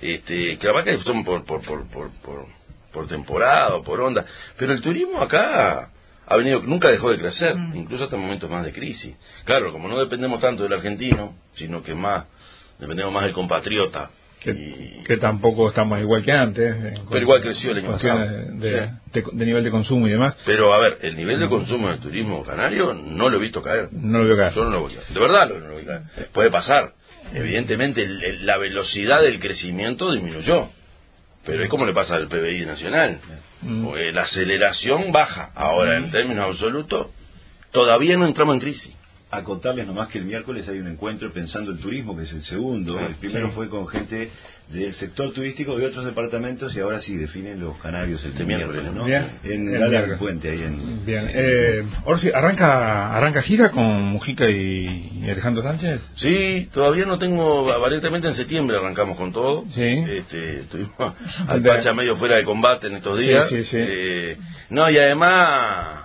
Este, 0.00 0.58
que 0.58 0.66
la 0.66 0.82
que 0.82 0.98
son 0.98 1.24
por, 1.24 1.44
por, 1.44 1.62
por, 1.64 1.86
por, 1.88 2.10
por, 2.22 2.46
por 2.92 3.06
temporada 3.08 3.76
o 3.76 3.82
por 3.82 4.00
onda. 4.00 4.24
Pero 4.58 4.72
el 4.72 4.80
turismo 4.80 5.20
acá 5.22 5.90
ha 6.26 6.36
venido, 6.36 6.60
nunca 6.62 6.88
dejó 6.88 7.10
de 7.10 7.18
crecer, 7.18 7.54
Mm. 7.56 7.76
incluso 7.76 8.04
hasta 8.04 8.16
momentos 8.16 8.50
más 8.50 8.64
de 8.64 8.72
crisis. 8.72 9.16
Claro, 9.44 9.70
como 9.72 9.88
no 9.88 9.98
dependemos 9.98 10.40
tanto 10.40 10.64
del 10.64 10.72
argentino, 10.72 11.34
sino 11.54 11.82
que 11.82 11.94
más, 11.94 12.24
dependemos 12.80 13.12
más 13.12 13.24
del 13.24 13.32
compatriota. 13.32 14.10
Que, 14.40 14.50
Y- 14.50 15.04
que 15.04 15.18
tampoco 15.18 15.68
estamos 15.68 16.00
igual 16.00 16.24
que 16.24 16.32
antes. 16.32 16.74
en 16.74 17.06
Pero 17.08 17.20
igual 17.22 17.40
creció 17.40 17.70
el 17.70 17.78
año 17.78 17.92
pasado. 17.92 18.18
De, 18.18 18.88
Sí. 18.88 18.90
de- 19.12 19.24
de 19.34 19.46
nivel 19.46 19.62
de 19.62 19.70
consumo 19.70 20.08
y 20.08 20.10
demás. 20.10 20.34
Pero 20.44 20.74
a 20.74 20.80
ver, 20.80 20.98
el 21.02 21.16
nivel 21.16 21.38
de 21.38 21.48
consumo 21.48 21.88
del 21.88 22.00
turismo 22.00 22.42
canario 22.42 22.92
no 22.92 23.28
lo 23.30 23.36
he 23.36 23.40
visto 23.40 23.62
caer. 23.62 23.90
No 23.92 24.18
lo 24.18 24.24
veo 24.24 24.36
caer. 24.36 24.52
Yo 24.52 24.64
no 24.64 24.70
lo 24.70 24.80
voy 24.80 24.94
a- 24.96 25.12
De 25.14 25.20
verdad 25.20 25.48
lo- 25.48 25.60
no 25.60 25.68
lo 25.68 25.74
voy 25.74 25.82
a 25.84 25.86
caer. 25.86 26.28
Puede 26.32 26.50
pasar. 26.50 26.92
Evidentemente 27.34 28.02
el- 28.02 28.22
el- 28.22 28.46
la 28.46 28.58
velocidad 28.58 29.22
del 29.22 29.40
crecimiento 29.40 30.12
disminuyó. 30.12 30.68
Pero 31.44 31.64
es 31.64 31.68
como 31.68 31.86
le 31.86 31.92
pasa 31.92 32.14
al 32.14 32.28
PBI 32.28 32.64
nacional. 32.66 33.18
Mm. 33.62 33.88
La 34.12 34.22
aceleración 34.22 35.10
baja. 35.12 35.50
Ahora, 35.54 35.96
en 35.96 36.10
términos 36.10 36.46
absolutos, 36.50 37.10
todavía 37.72 38.16
no 38.16 38.26
entramos 38.26 38.54
en 38.54 38.60
crisis. 38.60 38.96
A 39.34 39.42
contarles 39.44 39.86
nomás 39.86 40.08
que 40.08 40.18
el 40.18 40.24
miércoles 40.26 40.68
hay 40.68 40.78
un 40.78 40.88
encuentro 40.88 41.32
pensando 41.32 41.70
el 41.72 41.78
turismo, 41.78 42.14
que 42.14 42.24
es 42.24 42.32
el 42.32 42.42
segundo. 42.42 42.98
Ah, 42.98 43.06
el 43.06 43.14
primero 43.14 43.48
sí. 43.48 43.54
fue 43.54 43.68
con 43.70 43.88
gente 43.88 44.30
del 44.68 44.92
sector 44.94 45.32
turístico 45.32 45.76
de 45.78 45.86
otros 45.86 46.04
departamentos 46.04 46.74
y 46.76 46.80
ahora 46.80 47.00
sí 47.00 47.16
definen 47.16 47.58
los 47.58 47.76
canarios 47.78 48.22
el 48.24 48.32
Este 48.32 48.44
miércoles, 48.44 48.82
miércoles, 48.82 48.94
¿no? 48.94 49.04
Bien. 49.06 49.26
En 49.44 49.74
El 49.74 49.88
miércoles. 49.88 50.18
Puente, 50.18 50.50
ahí 50.50 50.62
en... 50.62 51.04
Bien. 51.06 51.30
Eh, 51.32 51.82
Orsi, 52.04 52.28
¿arranca, 52.32 53.16
¿arranca 53.16 53.40
gira 53.40 53.70
con 53.70 53.84
Mujica 54.02 54.48
y, 54.50 55.22
y 55.24 55.30
Alejandro 55.30 55.62
Sánchez? 55.62 56.00
Sí, 56.16 56.68
todavía 56.72 57.06
no 57.06 57.18
tengo, 57.18 57.70
aparentemente 57.72 58.28
en 58.28 58.34
septiembre 58.36 58.76
arrancamos 58.76 59.16
con 59.16 59.32
todo. 59.32 59.64
Sí. 59.74 59.80
Este, 59.82 60.64
tuvimos 60.70 61.14
al 61.48 61.62
Pacha 61.62 61.94
medio 61.94 62.16
fuera 62.16 62.36
de 62.36 62.44
combate 62.44 62.86
en 62.88 62.96
estos 62.96 63.18
Sí, 63.18 63.24
días. 63.26 63.48
sí, 63.48 63.64
sí. 63.64 63.76
Eh, 63.78 64.36
no, 64.70 64.90
y 64.90 64.96
además, 64.98 66.01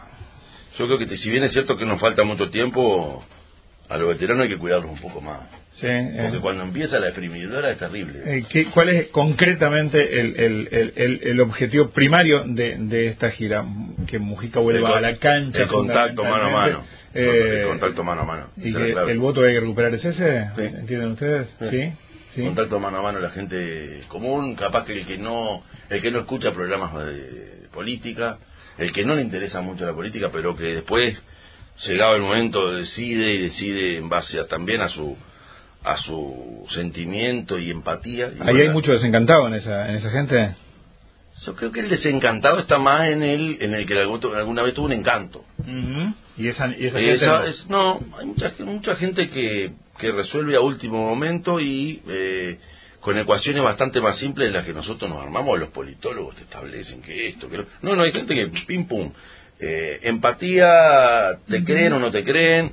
yo 0.78 0.86
creo 0.86 0.98
que 1.00 1.18
si 1.18 1.30
bien 1.30 1.44
es 1.44 1.52
cierto 1.54 1.78
que 1.78 1.86
nos 1.86 2.00
falta 2.00 2.24
mucho 2.24 2.50
tiempo, 2.50 3.24
a 3.90 3.98
los 3.98 4.10
veteranos 4.10 4.44
hay 4.44 4.50
que 4.50 4.58
cuidarlos 4.58 4.92
un 4.92 5.00
poco 5.02 5.22
más. 5.22 5.40
Sí. 5.76 5.86
eh, 5.88 6.18
Porque 6.24 6.40
cuando 6.40 6.64
empieza 6.64 7.00
la 7.00 7.10
exprimidora 7.10 7.70
es 7.72 7.78
terrible. 7.78 8.20
eh, 8.26 8.44
¿qué- 8.50 8.66
¿Cuál 8.66 8.90
es 8.90 9.08
concretamente 9.10 10.20
el, 10.20 10.40
el, 10.40 10.68
el, 10.96 11.20
el- 11.24 11.40
objetivo 11.42 11.90
primario 11.92 12.44
de, 12.48 12.78
de 12.80 13.08
esta 13.08 13.30
gira? 13.30 13.64
Que 14.08 14.18
Mujica 14.18 14.60
vuelva 14.60 14.98
a 14.98 15.02
la 15.02 15.18
cancha. 15.18 15.62
el 15.62 15.68
contacto 15.68 16.24
mano 16.24 16.48
a 16.48 16.50
mano. 16.50 16.84
fundamentalmente. 17.14 17.62
El 17.62 17.68
contacto 17.68 18.04
mano 18.04 18.22
a 18.22 18.26
mano. 18.26 18.48
Y 18.58 18.74
que 18.74 18.92
el 19.12 19.20
voto 19.20 19.42
que 19.42 19.48
hay 19.50 19.54
que 19.54 19.60
recuperar 19.62 19.94
es 19.94 20.04
ese, 20.06 20.48
Sí. 20.56 20.62
¿entienden 20.64 21.12
ustedes? 21.12 21.48
Sí. 21.60 21.68
Sí. 21.70 21.94
sí. 22.36 22.42
contacto 22.44 22.80
mano 22.80 22.98
a 22.98 23.02
mano 23.04 23.20
la 23.20 23.30
gente 23.30 24.02
común, 24.08 24.56
capaz 24.56 24.84
que 24.86 24.94
el 25.00 25.06
que 25.06 25.18
no, 25.20 25.62
el 25.92 26.02
que 26.02 26.10
no 26.12 26.20
escucha 26.22 26.52
programas 26.54 26.94
de 27.06 27.68
política, 27.72 28.40
el 28.78 28.92
que 28.92 29.04
no 29.04 29.16
le 29.16 29.22
interesa 29.22 29.62
mucho 29.62 29.86
la 29.86 29.94
política, 29.94 30.30
pero 30.32 30.56
que 30.56 30.66
después, 30.66 31.22
llegado 31.88 32.16
el 32.16 32.22
momento, 32.22 32.72
decide 32.72 33.34
y 33.34 33.38
decide 33.44 33.98
en 33.98 34.10
base 34.10 34.40
a, 34.40 34.48
también 34.48 34.82
a 34.82 34.90
su 34.90 35.18
a 35.84 35.96
su 35.98 36.66
sentimiento 36.72 37.58
y 37.60 37.70
empatía. 37.72 38.28
Y 38.28 38.32
Ahí 38.42 38.46
bueno, 38.48 38.60
hay 38.60 38.70
mucho 38.70 38.92
desencantado 38.92 39.48
en 39.48 39.54
esa, 39.54 39.88
en 39.90 39.96
esa 39.96 40.10
gente. 40.10 40.56
Yo 41.46 41.56
creo 41.56 41.72
que 41.72 41.82
el 41.82 41.90
desencantado 41.90 42.60
está 42.60 42.78
más 42.80 43.10
en 43.10 43.22
el 43.24 43.58
en 43.62 43.74
el 43.76 43.86
que 43.86 43.94
algún- 43.98 44.36
alguna 44.36 44.64
vez 44.64 44.74
tuvo 44.74 44.88
un 44.88 44.94
encanto. 44.94 45.46
Y 46.36 46.48
esa, 46.48 46.68
y 46.76 46.86
esa 46.88 47.00
Esa 47.00 47.46
es- 47.46 47.70
no, 47.70 48.00
hay 48.20 48.26
mucha, 48.26 48.54
mucha 48.60 48.96
gente 48.96 49.30
que, 49.30 49.72
que 50.00 50.12
resuelve 50.12 50.56
a 50.56 50.62
último 50.62 50.98
momento 51.08 51.60
y 51.60 52.02
eh, 52.08 52.58
con 53.00 53.18
ecuaciones 53.18 53.64
bastante 53.64 54.02
más 54.02 54.18
simples 54.18 54.50
de 54.50 54.58
las 54.58 54.66
que 54.66 54.74
nosotros 54.74 55.10
nos 55.10 55.22
armamos, 55.22 55.60
los 55.60 55.70
politólogos 55.70 56.36
te 56.36 56.44
establecen 56.44 57.02
que 57.02 57.28
esto, 57.28 57.50
que 57.50 57.58
lo... 57.58 57.66
No, 57.82 57.96
no, 57.96 58.04
hay 58.04 58.12
gente 58.12 58.34
que 58.34 58.48
pim 58.66 58.88
pum. 58.88 59.12
Eh, 59.60 60.00
empatía, 60.04 61.40
te 61.48 61.64
creen 61.64 61.94
o 61.94 62.00
no 62.00 62.12
te 62.12 62.24
creen, 62.24 62.72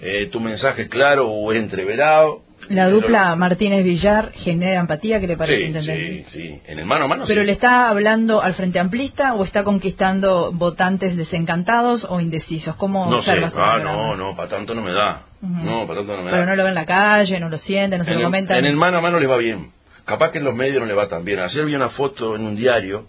eh, 0.00 0.28
tu 0.32 0.40
mensaje 0.40 0.82
es 0.82 0.88
claro 0.88 1.28
o 1.28 1.52
es 1.52 1.58
entreverado. 1.58 2.42
La 2.68 2.84
Pero- 2.86 3.00
dupla 3.00 3.34
Martínez-Villar 3.36 4.32
genera 4.32 4.80
empatía, 4.80 5.20
¿qué 5.20 5.26
le 5.26 5.36
parece, 5.36 5.58
Sí, 5.60 5.64
intendente? 5.66 6.24
sí, 6.30 6.40
sí. 6.48 6.60
En 6.66 6.78
el 6.78 6.86
mano 6.86 7.04
a 7.04 7.08
mano 7.08 7.24
¿Pero 7.26 7.40
sí. 7.42 7.46
le 7.46 7.52
está 7.52 7.88
hablando 7.88 8.40
al 8.40 8.54
Frente 8.54 8.78
Amplista 8.78 9.34
o 9.34 9.44
está 9.44 9.64
conquistando 9.64 10.52
votantes 10.52 11.16
desencantados 11.16 12.06
o 12.08 12.20
indecisos? 12.20 12.76
¿Cómo 12.76 13.10
No 13.10 13.20
sé, 13.22 13.32
ah, 13.56 13.80
no, 13.82 14.16
no, 14.16 14.36
para 14.36 14.48
tanto 14.48 14.74
no 14.74 14.82
me 14.82 14.92
da. 14.92 15.22
No, 15.40 15.86
para 15.86 16.00
tanto 16.00 16.16
no 16.16 16.22
me 16.22 16.30
da. 16.30 16.30
Pero 16.30 16.46
no 16.46 16.56
lo 16.56 16.62
ve 16.62 16.68
en 16.68 16.74
la 16.76 16.86
calle, 16.86 17.40
no 17.40 17.48
lo 17.48 17.58
siente, 17.58 17.98
no 17.98 18.04
se 18.04 18.14
lo 18.14 18.22
comentan. 18.22 18.58
en 18.58 18.66
el 18.66 18.76
mano 18.76 18.98
a 18.98 19.00
mano 19.00 19.18
les 19.18 19.28
va 19.28 19.36
bien. 19.38 19.72
Capaz 20.04 20.30
que 20.30 20.38
en 20.38 20.44
los 20.44 20.54
medios 20.54 20.80
no 20.80 20.86
le 20.86 20.94
va 20.94 21.08
tan 21.08 21.24
bien. 21.24 21.40
Ayer 21.40 21.64
vi 21.64 21.74
una 21.74 21.88
foto 21.90 22.36
en 22.36 22.42
un 22.42 22.56
diario 22.56 23.06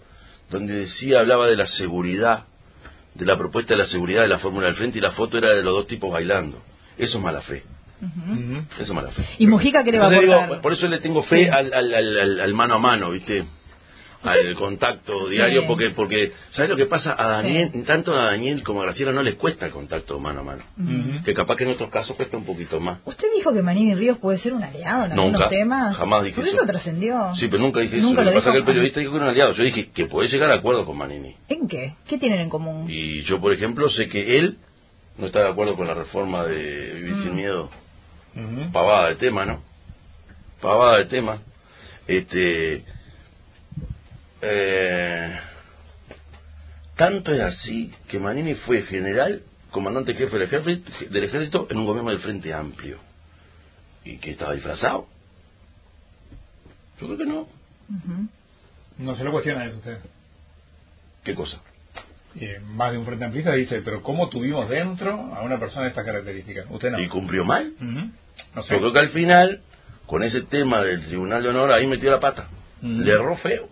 donde 0.50 0.74
decía, 0.74 1.20
hablaba 1.20 1.46
de 1.46 1.56
la 1.56 1.66
seguridad, 1.66 2.44
de 3.14 3.24
la 3.24 3.36
propuesta 3.36 3.74
de 3.74 3.78
la 3.78 3.86
seguridad 3.86 4.22
de 4.22 4.28
la 4.28 4.38
fórmula 4.38 4.66
del 4.66 4.76
frente 4.76 4.98
y 4.98 5.00
la 5.00 5.12
foto 5.12 5.38
era 5.38 5.48
de 5.50 5.62
los 5.62 5.72
dos 5.74 5.86
tipos 5.86 6.10
bailando. 6.12 6.58
Eso 6.98 7.18
es 7.18 7.24
mala 7.24 7.40
fe. 7.42 7.62
Ujú. 8.04 8.32
Ujú. 8.32 8.64
Eso 8.80 8.94
fe. 9.12 9.24
¿Y 9.38 9.46
Mujica 9.46 9.84
qué 9.84 9.92
le 9.92 9.98
va 9.98 10.06
a 10.06 10.08
aportar? 10.16 10.60
por 10.60 10.72
eso 10.72 10.86
le 10.88 10.98
tengo 11.00 11.22
fe 11.22 11.44
Sí. 11.44 11.48
al, 11.50 11.72
al, 11.72 11.94
al, 11.94 12.18
al- 12.20 12.40
al 12.40 12.54
mano 12.54 12.74
a 12.74 12.78
mano, 12.78 13.10
¿viste? 13.10 13.44
al 14.22 14.54
contacto 14.54 15.28
diario 15.28 15.66
porque 15.66 15.90
porque 15.90 16.32
sabes 16.52 16.70
lo 16.70 16.76
que 16.76 16.86
pasa 16.86 17.14
a 17.18 17.28
Daniel 17.28 17.70
tanto 17.86 18.14
a 18.14 18.30
Daniel 18.30 18.62
como 18.62 18.80
a 18.80 18.84
Graciela 18.86 19.12
no 19.12 19.22
les 19.22 19.34
cuesta 19.34 19.66
el 19.66 19.72
contacto 19.72 20.18
mano 20.18 20.40
a 20.40 20.42
mano 20.42 20.62
que 21.26 21.34
capaz 21.34 21.56
que 21.56 21.64
en 21.64 21.70
otros 21.72 21.90
casos 21.90 22.16
cuesta 22.16 22.38
un 22.38 22.46
poquito 22.46 22.80
más 22.80 23.00
usted 23.04 23.26
dijo 23.36 23.52
que 23.52 23.60
Manini 23.60 23.94
Ríos 23.94 24.16
puede 24.16 24.38
ser 24.38 24.54
un 24.54 24.62
aliado 24.64 25.04
en 25.04 25.12
algunos 25.12 25.32
nunca 25.32 25.48
temas 25.50 25.94
jamás 25.94 26.24
dije 26.24 26.36
por 26.36 26.48
eso, 26.48 26.64
trascendió 26.64 27.34
sí 27.34 27.48
pero 27.48 27.62
nunca 27.62 27.80
dije 27.80 27.98
¿Nunca 27.98 28.22
eso 28.22 28.24
lo 28.24 28.24
lo 28.24 28.30
que 28.30 28.36
pasa 28.38 28.48
es 28.48 28.52
que 28.52 28.56
el 28.56 28.62
dijo? 28.62 28.66
periodista 28.72 29.00
dijo 29.00 29.12
que 29.12 29.16
era 29.18 29.24
un 29.26 29.30
aliado 29.30 29.52
yo 29.52 29.62
dije 29.64 29.90
que 29.94 30.06
puede 30.06 30.28
llegar 30.30 30.50
a 30.52 30.54
acuerdo 30.54 30.86
con 30.86 30.96
Manini 30.96 31.34
¿en 31.50 31.68
qué? 31.68 31.92
¿qué 32.08 32.16
tienen 32.16 32.40
en 32.40 32.48
común? 32.48 32.86
y 32.88 33.24
yo 33.24 33.38
por 33.42 33.52
ejemplo 33.52 33.90
sé 33.90 34.08
que 34.08 34.38
él 34.38 34.56
no 35.18 35.26
está 35.26 35.40
de 35.42 35.48
acuerdo 35.50 35.76
con 35.76 35.86
la 35.86 35.92
reforma 35.92 36.44
de 36.44 36.94
Vivir 36.94 37.16
sin 37.24 37.34
Mm. 37.34 37.36
Pavada 38.72 39.08
de 39.10 39.16
tema, 39.16 39.44
¿no? 39.44 39.62
Pavada 40.60 40.98
de 40.98 41.04
tema. 41.06 41.40
Este. 42.06 42.84
eh, 44.42 45.40
tanto 46.96 47.32
es 47.32 47.40
así 47.40 47.92
que 48.08 48.18
Manini 48.18 48.54
fue 48.54 48.82
general, 48.82 49.42
comandante 49.70 50.14
jefe 50.14 50.32
del 50.38 50.42
ejército, 50.42 50.90
del 51.10 51.24
ejército 51.24 51.66
en 51.70 51.78
un 51.78 51.86
gobierno 51.86 52.10
del 52.10 52.20
Frente 52.20 52.52
Amplio. 52.52 52.98
¿Y 54.04 54.18
que 54.18 54.32
estaba 54.32 54.52
disfrazado? 54.52 55.06
Yo 57.00 57.06
creo 57.06 57.18
que 57.18 57.26
no. 57.26 57.48
No 58.98 59.16
se 59.16 59.24
lo 59.24 59.32
cuestiona 59.32 59.66
eso 59.66 59.78
usted. 59.78 59.98
¿Qué 61.24 61.34
cosa? 61.34 61.60
Eh, 62.40 62.60
más 62.74 62.90
de 62.92 62.98
un 62.98 63.06
frente 63.06 63.24
amplista 63.24 63.52
dice, 63.52 63.80
pero 63.84 64.02
¿cómo 64.02 64.28
tuvimos 64.28 64.68
dentro 64.68 65.12
a 65.34 65.42
una 65.42 65.58
persona 65.58 65.82
de 65.84 65.88
estas 65.90 66.04
características? 66.04 66.66
Usted 66.68 66.90
no. 66.90 67.00
¿Y 67.00 67.06
cumplió 67.08 67.44
mal? 67.44 67.72
Ujú. 67.76 68.10
No 68.56 68.62
sé. 68.64 68.74
Yo 68.74 68.80
creo 68.80 68.92
que 68.92 68.98
al 68.98 69.10
final, 69.10 69.60
con 70.06 70.22
ese 70.24 70.42
tema 70.42 70.82
del 70.82 71.04
Tribunal 71.06 71.42
de 71.42 71.48
Honor, 71.50 71.72
ahí 71.72 71.86
metió 71.86 72.10
la 72.10 72.18
pata. 72.20 72.48
Mm. 72.82 73.00
Le 73.02 73.12
erró 73.12 73.36
feo. 73.36 73.68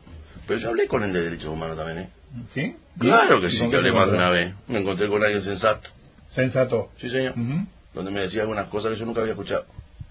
Pero 0.46 0.60
yo 0.60 0.68
hablé 0.70 0.86
con 0.86 1.02
el 1.02 1.12
de 1.12 1.22
Derechos 1.22 1.46
Humanos 1.46 1.76
también, 1.76 1.98
¿eh? 1.98 2.08
¿Sí? 2.54 2.74
Claro 2.98 3.40
que 3.40 3.48
¿Y 3.48 3.50
sí, 3.58 3.68
que 3.68 3.76
hablé 3.76 3.92
más 3.92 4.08
de 4.10 4.16
una 4.16 4.30
vez. 4.30 4.54
Me 4.68 4.78
encontré 4.80 5.08
con 5.08 5.22
alguien 5.22 5.42
sensato. 5.42 5.88
Sensato. 6.30 6.90
Sí, 6.98 7.10
señor. 7.10 7.34
Donde 7.94 8.10
me 8.10 8.20
decía 8.22 8.42
algunas 8.42 8.66
cosas 8.68 8.92
que 8.92 8.98
yo 8.98 9.04
nunca 9.06 9.20
había 9.20 9.32
escuchado. 9.32 9.66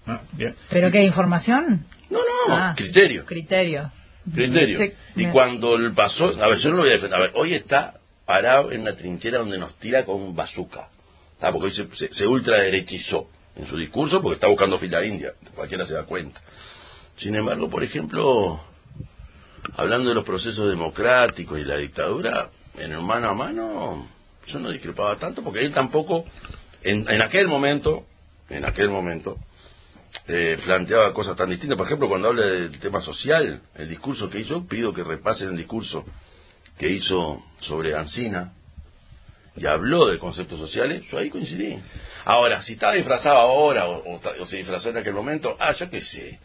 Ah, 0.06 0.20
bien. 0.32 0.54
¿pero 0.70 0.90
qué? 0.90 1.02
¿información? 1.04 1.84
No, 2.10 2.18
no, 2.18 2.54
Ah. 2.54 2.74
criterio. 2.76 3.24
criterio 3.24 3.90
Criterio. 4.32 4.78
Sí, 4.78 4.92
y 5.16 5.26
me- 5.26 5.32
cuando 5.32 5.74
el 5.74 5.92
pasó, 5.94 6.26
a 6.40 6.48
ver, 6.48 6.58
yo 6.58 6.70
no 6.70 6.76
lo 6.76 6.82
voy 6.82 6.90
a 6.90 6.94
defender. 6.94 7.18
A 7.18 7.22
ver, 7.22 7.32
hoy 7.34 7.54
está 7.54 7.94
parado 8.26 8.72
en 8.72 8.84
la 8.84 8.96
trinchera 8.96 9.38
donde 9.38 9.58
nos 9.58 9.74
tira 9.76 10.04
con 10.04 10.34
bazooka. 10.34 10.88
¿Tá? 11.40 11.50
Porque 11.50 11.66
hoy 11.66 11.72
se, 11.72 11.96
se, 11.96 12.14
se 12.14 12.26
ultraderechizó 12.26 13.28
en 13.56 13.66
su 13.66 13.76
discurso 13.76 14.22
porque 14.22 14.34
está 14.34 14.48
buscando 14.48 14.78
fila 14.78 15.04
india. 15.04 15.32
Cualquiera 15.54 15.86
se 15.86 15.94
da 15.94 16.04
cuenta. 16.04 16.40
Sin 17.16 17.34
embargo, 17.34 17.68
por 17.68 17.82
ejemplo, 17.82 18.60
hablando 19.76 20.08
de 20.08 20.14
los 20.14 20.24
procesos 20.24 20.68
democráticos 20.68 21.58
y 21.58 21.64
la 21.64 21.76
dictadura, 21.76 22.50
en 22.78 22.92
el 22.92 23.02
mano 23.02 23.28
a 23.28 23.34
mano, 23.34 24.08
yo 24.46 24.58
no 24.58 24.70
discrepaba 24.70 25.16
tanto 25.16 25.42
porque 25.42 25.60
él 25.60 25.72
tampoco, 25.72 26.24
en, 26.82 27.08
en 27.08 27.22
aquel 27.22 27.48
momento, 27.48 28.06
en 28.48 28.64
aquel 28.64 28.88
momento, 28.88 29.36
eh, 30.26 30.58
planteaba 30.64 31.12
cosas 31.12 31.36
tan 31.36 31.50
distintas. 31.50 31.76
Por 31.76 31.86
ejemplo, 31.86 32.08
cuando 32.08 32.28
habla 32.28 32.44
del 32.46 32.78
tema 32.80 33.00
social, 33.00 33.62
el 33.74 33.88
discurso 33.88 34.28
que 34.30 34.40
hizo, 34.40 34.66
pido 34.66 34.92
que 34.92 35.04
repasen 35.04 35.50
el 35.50 35.56
discurso 35.56 36.04
que 36.78 36.88
hizo 36.90 37.42
sobre 37.60 37.94
Ancina 37.94 38.52
y 39.56 39.66
habló 39.66 40.06
de 40.06 40.18
conceptos 40.18 40.58
sociales, 40.58 41.02
yo 41.10 41.18
ahí 41.18 41.28
coincidí. 41.30 41.78
Ahora, 42.24 42.62
si 42.62 42.72
estaba 42.74 42.94
disfrazado 42.94 43.36
ahora 43.36 43.86
o, 43.88 44.14
o 44.16 44.18
ta- 44.20 44.32
o 44.40 44.46
se 44.46 44.56
disfrazó 44.56 44.88
en 44.90 44.96
aquel 44.96 45.12
momento, 45.14 45.56
ah, 45.60 45.72
yo 45.72 45.90
qué 45.90 46.00
sé. 46.00 46.38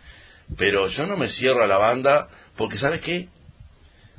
Pero 0.58 0.88
yo 0.90 1.08
no 1.08 1.18
me 1.18 1.30
cierro 1.30 1.64
a 1.64 1.68
la 1.68 1.78
banda 1.78 2.28
porque, 2.58 2.78
¿sabes 2.78 3.02
qué? 3.02 3.30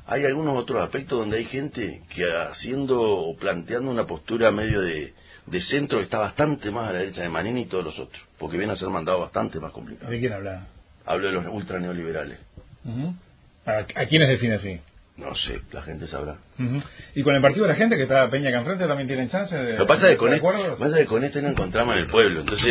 Hay 0.07 0.25
algunos 0.25 0.57
otros 0.57 0.81
aspectos 0.81 1.19
donde 1.19 1.37
hay 1.37 1.45
gente 1.45 2.01
que 2.09 2.25
haciendo 2.31 2.99
o 2.99 3.35
planteando 3.37 3.91
una 3.91 4.05
postura 4.07 4.49
medio 4.49 4.81
de, 4.81 5.13
de 5.45 5.61
centro 5.61 6.01
está 6.01 6.17
bastante 6.17 6.71
más 6.71 6.89
a 6.89 6.93
la 6.93 6.99
derecha 6.99 7.21
de 7.21 7.29
Manini 7.29 7.61
y 7.61 7.65
todos 7.65 7.83
los 7.85 7.99
otros, 7.99 8.21
porque 8.39 8.57
viene 8.57 8.73
a 8.73 8.75
ser 8.75 8.89
mandado 8.89 9.19
bastante 9.19 9.59
más 9.59 9.71
complicado. 9.71 10.09
¿De 10.09 10.19
quién 10.19 10.33
habla? 10.33 10.65
Hablo 11.05 11.27
de 11.27 11.33
los 11.33 11.45
ultra 11.45 11.79
neoliberales. 11.79 12.39
Ujú. 12.85 13.13
¿A, 13.67 13.77
¿A 14.01 14.05
quiénes 14.07 14.29
define 14.29 14.55
así? 14.55 14.79
No 15.19 15.35
sé, 15.35 15.59
la 15.73 15.81
gente 15.81 16.07
sabrá. 16.07 16.37
Y 17.13 17.23
con 17.23 17.35
el 17.35 17.41
partido 17.41 17.65
de 17.65 17.73
la 17.73 17.75
gente 17.75 17.95
que 17.97 18.03
está 18.03 18.29
Peña 18.29 18.49
acá 18.49 18.59
enfrente 18.59 18.87
también 18.87 19.07
tienen 19.07 19.29
chance 19.29 19.53
de. 19.55 19.71
Lo 19.73 19.79
que 19.79 19.85
pasa 19.85 20.07
es 20.07 20.13
que 20.13 20.17
con 20.17 20.29
de 20.31 20.37
este, 20.37 20.75
pasa 20.77 20.97
que 20.97 21.05
con 21.05 21.23
este 21.23 21.41
no 21.41 21.49
encontramos 21.49 21.95
en 21.95 22.01
el 22.01 22.07
pueblo, 22.07 22.39
entonces... 22.41 22.67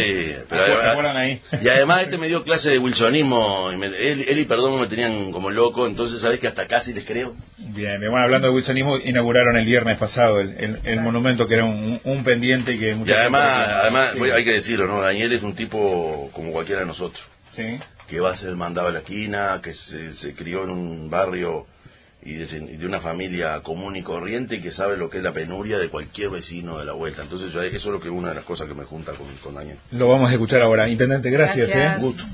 Pero 0.49 0.63
además- 0.63 1.17
ahí. 1.17 1.41
Y 1.63 1.69
además 1.69 2.05
este 2.05 2.17
me 2.19 2.29
dio 2.29 2.43
clase 2.45 2.71
de 2.71 2.79
wilsonismo, 2.79 3.71
y 3.73 3.77
me- 3.77 3.87
él, 3.87 4.25
él 4.29 4.39
y 4.39 4.45
Perdón 4.47 4.81
me 4.81 4.89
tenían 4.89 5.31
como 5.31 5.51
loco, 5.51 5.87
entonces 5.87 6.21
sabes 6.21 6.41
que 6.41 6.49
hasta 6.49 6.67
casi 6.67 6.93
les 6.95 7.05
creo. 7.05 7.35
Bien, 7.59 7.99
bien, 8.01 8.11
bueno, 8.11 8.25
hablando 8.25 8.49
de 8.49 8.55
wilsonismo, 8.55 8.97
inauguraron 8.99 9.57
el 9.57 9.67
viernes 9.67 9.99
pasado 9.99 10.41
el, 10.41 10.51
el- 10.59 10.79
el 10.85 11.01
monumento 11.01 11.47
que 11.47 11.55
era 11.55 11.65
un, 11.65 12.01
un 12.05 12.25
pendiente 12.25 12.73
y 12.73 12.79
que 12.79 12.91
Y 12.91 12.95
mucha 12.95 13.13
gente 13.13 13.21
además, 13.21 13.43
reclamaba. 13.59 13.81
además 13.83 14.13
Sí. 14.15 14.19
voy- 14.19 14.31
hay 14.31 14.45
que 14.45 14.53
decirlo, 14.53 14.87
¿no? 14.87 15.01
Daniel 15.03 15.33
es 15.33 15.43
un 15.43 15.55
tipo 15.55 16.31
como 16.33 16.53
cualquiera 16.53 16.81
de 16.81 16.87
nosotros. 16.87 17.23
Sí. 17.53 17.79
que 18.09 18.21
va 18.21 18.31
a 18.33 18.37
ser 18.37 18.55
mandado 18.57 18.89
a 18.89 18.91
la 18.93 19.01
esquina, 19.01 19.61
que 19.63 19.75
se, 19.75 20.15
se 20.15 20.35
crió 20.35 20.63
en 20.65 20.71
un 20.71 21.11
barrio 21.11 21.67
y 22.23 22.35
de, 22.35 22.87
una 22.87 23.01
familia 23.01 23.61
común 23.63 23.97
y 23.97 24.03
corriente 24.03 24.57
y 24.57 24.61
que 24.61 24.73
sabe 24.73 24.97
lo 24.97 25.09
que 25.09 25.19
es 25.19 25.25
la 25.25 25.33
penuria 25.33 25.79
de 25.79 25.89
cualquier 25.89 26.31
vecino 26.31 26.79
de 26.79 26.85
la 26.85 26.93
vuelta. 26.93 27.23
Entonces, 27.23 27.53
yo, 27.53 27.63
eso 27.63 27.77
es 27.77 27.85
lo 27.87 28.01
que 28.01 28.11
una 28.11 28.31
de 28.31 28.35
las 28.35 28.45
cosas 28.45 28.69
que 28.69 28.75
me 28.75 28.85
junta 28.85 29.13
con, 29.13 29.27
con 29.43 29.55
Daniel. 29.55 29.79
Lo 29.93 30.09
vamos 30.09 30.29
a 30.29 30.33
escuchar 30.33 30.63
ahora. 30.63 30.89
Intendente, 30.89 31.31
gracias. 31.31 31.71
¿eh? 31.73 31.97
Gusto. 32.01 32.25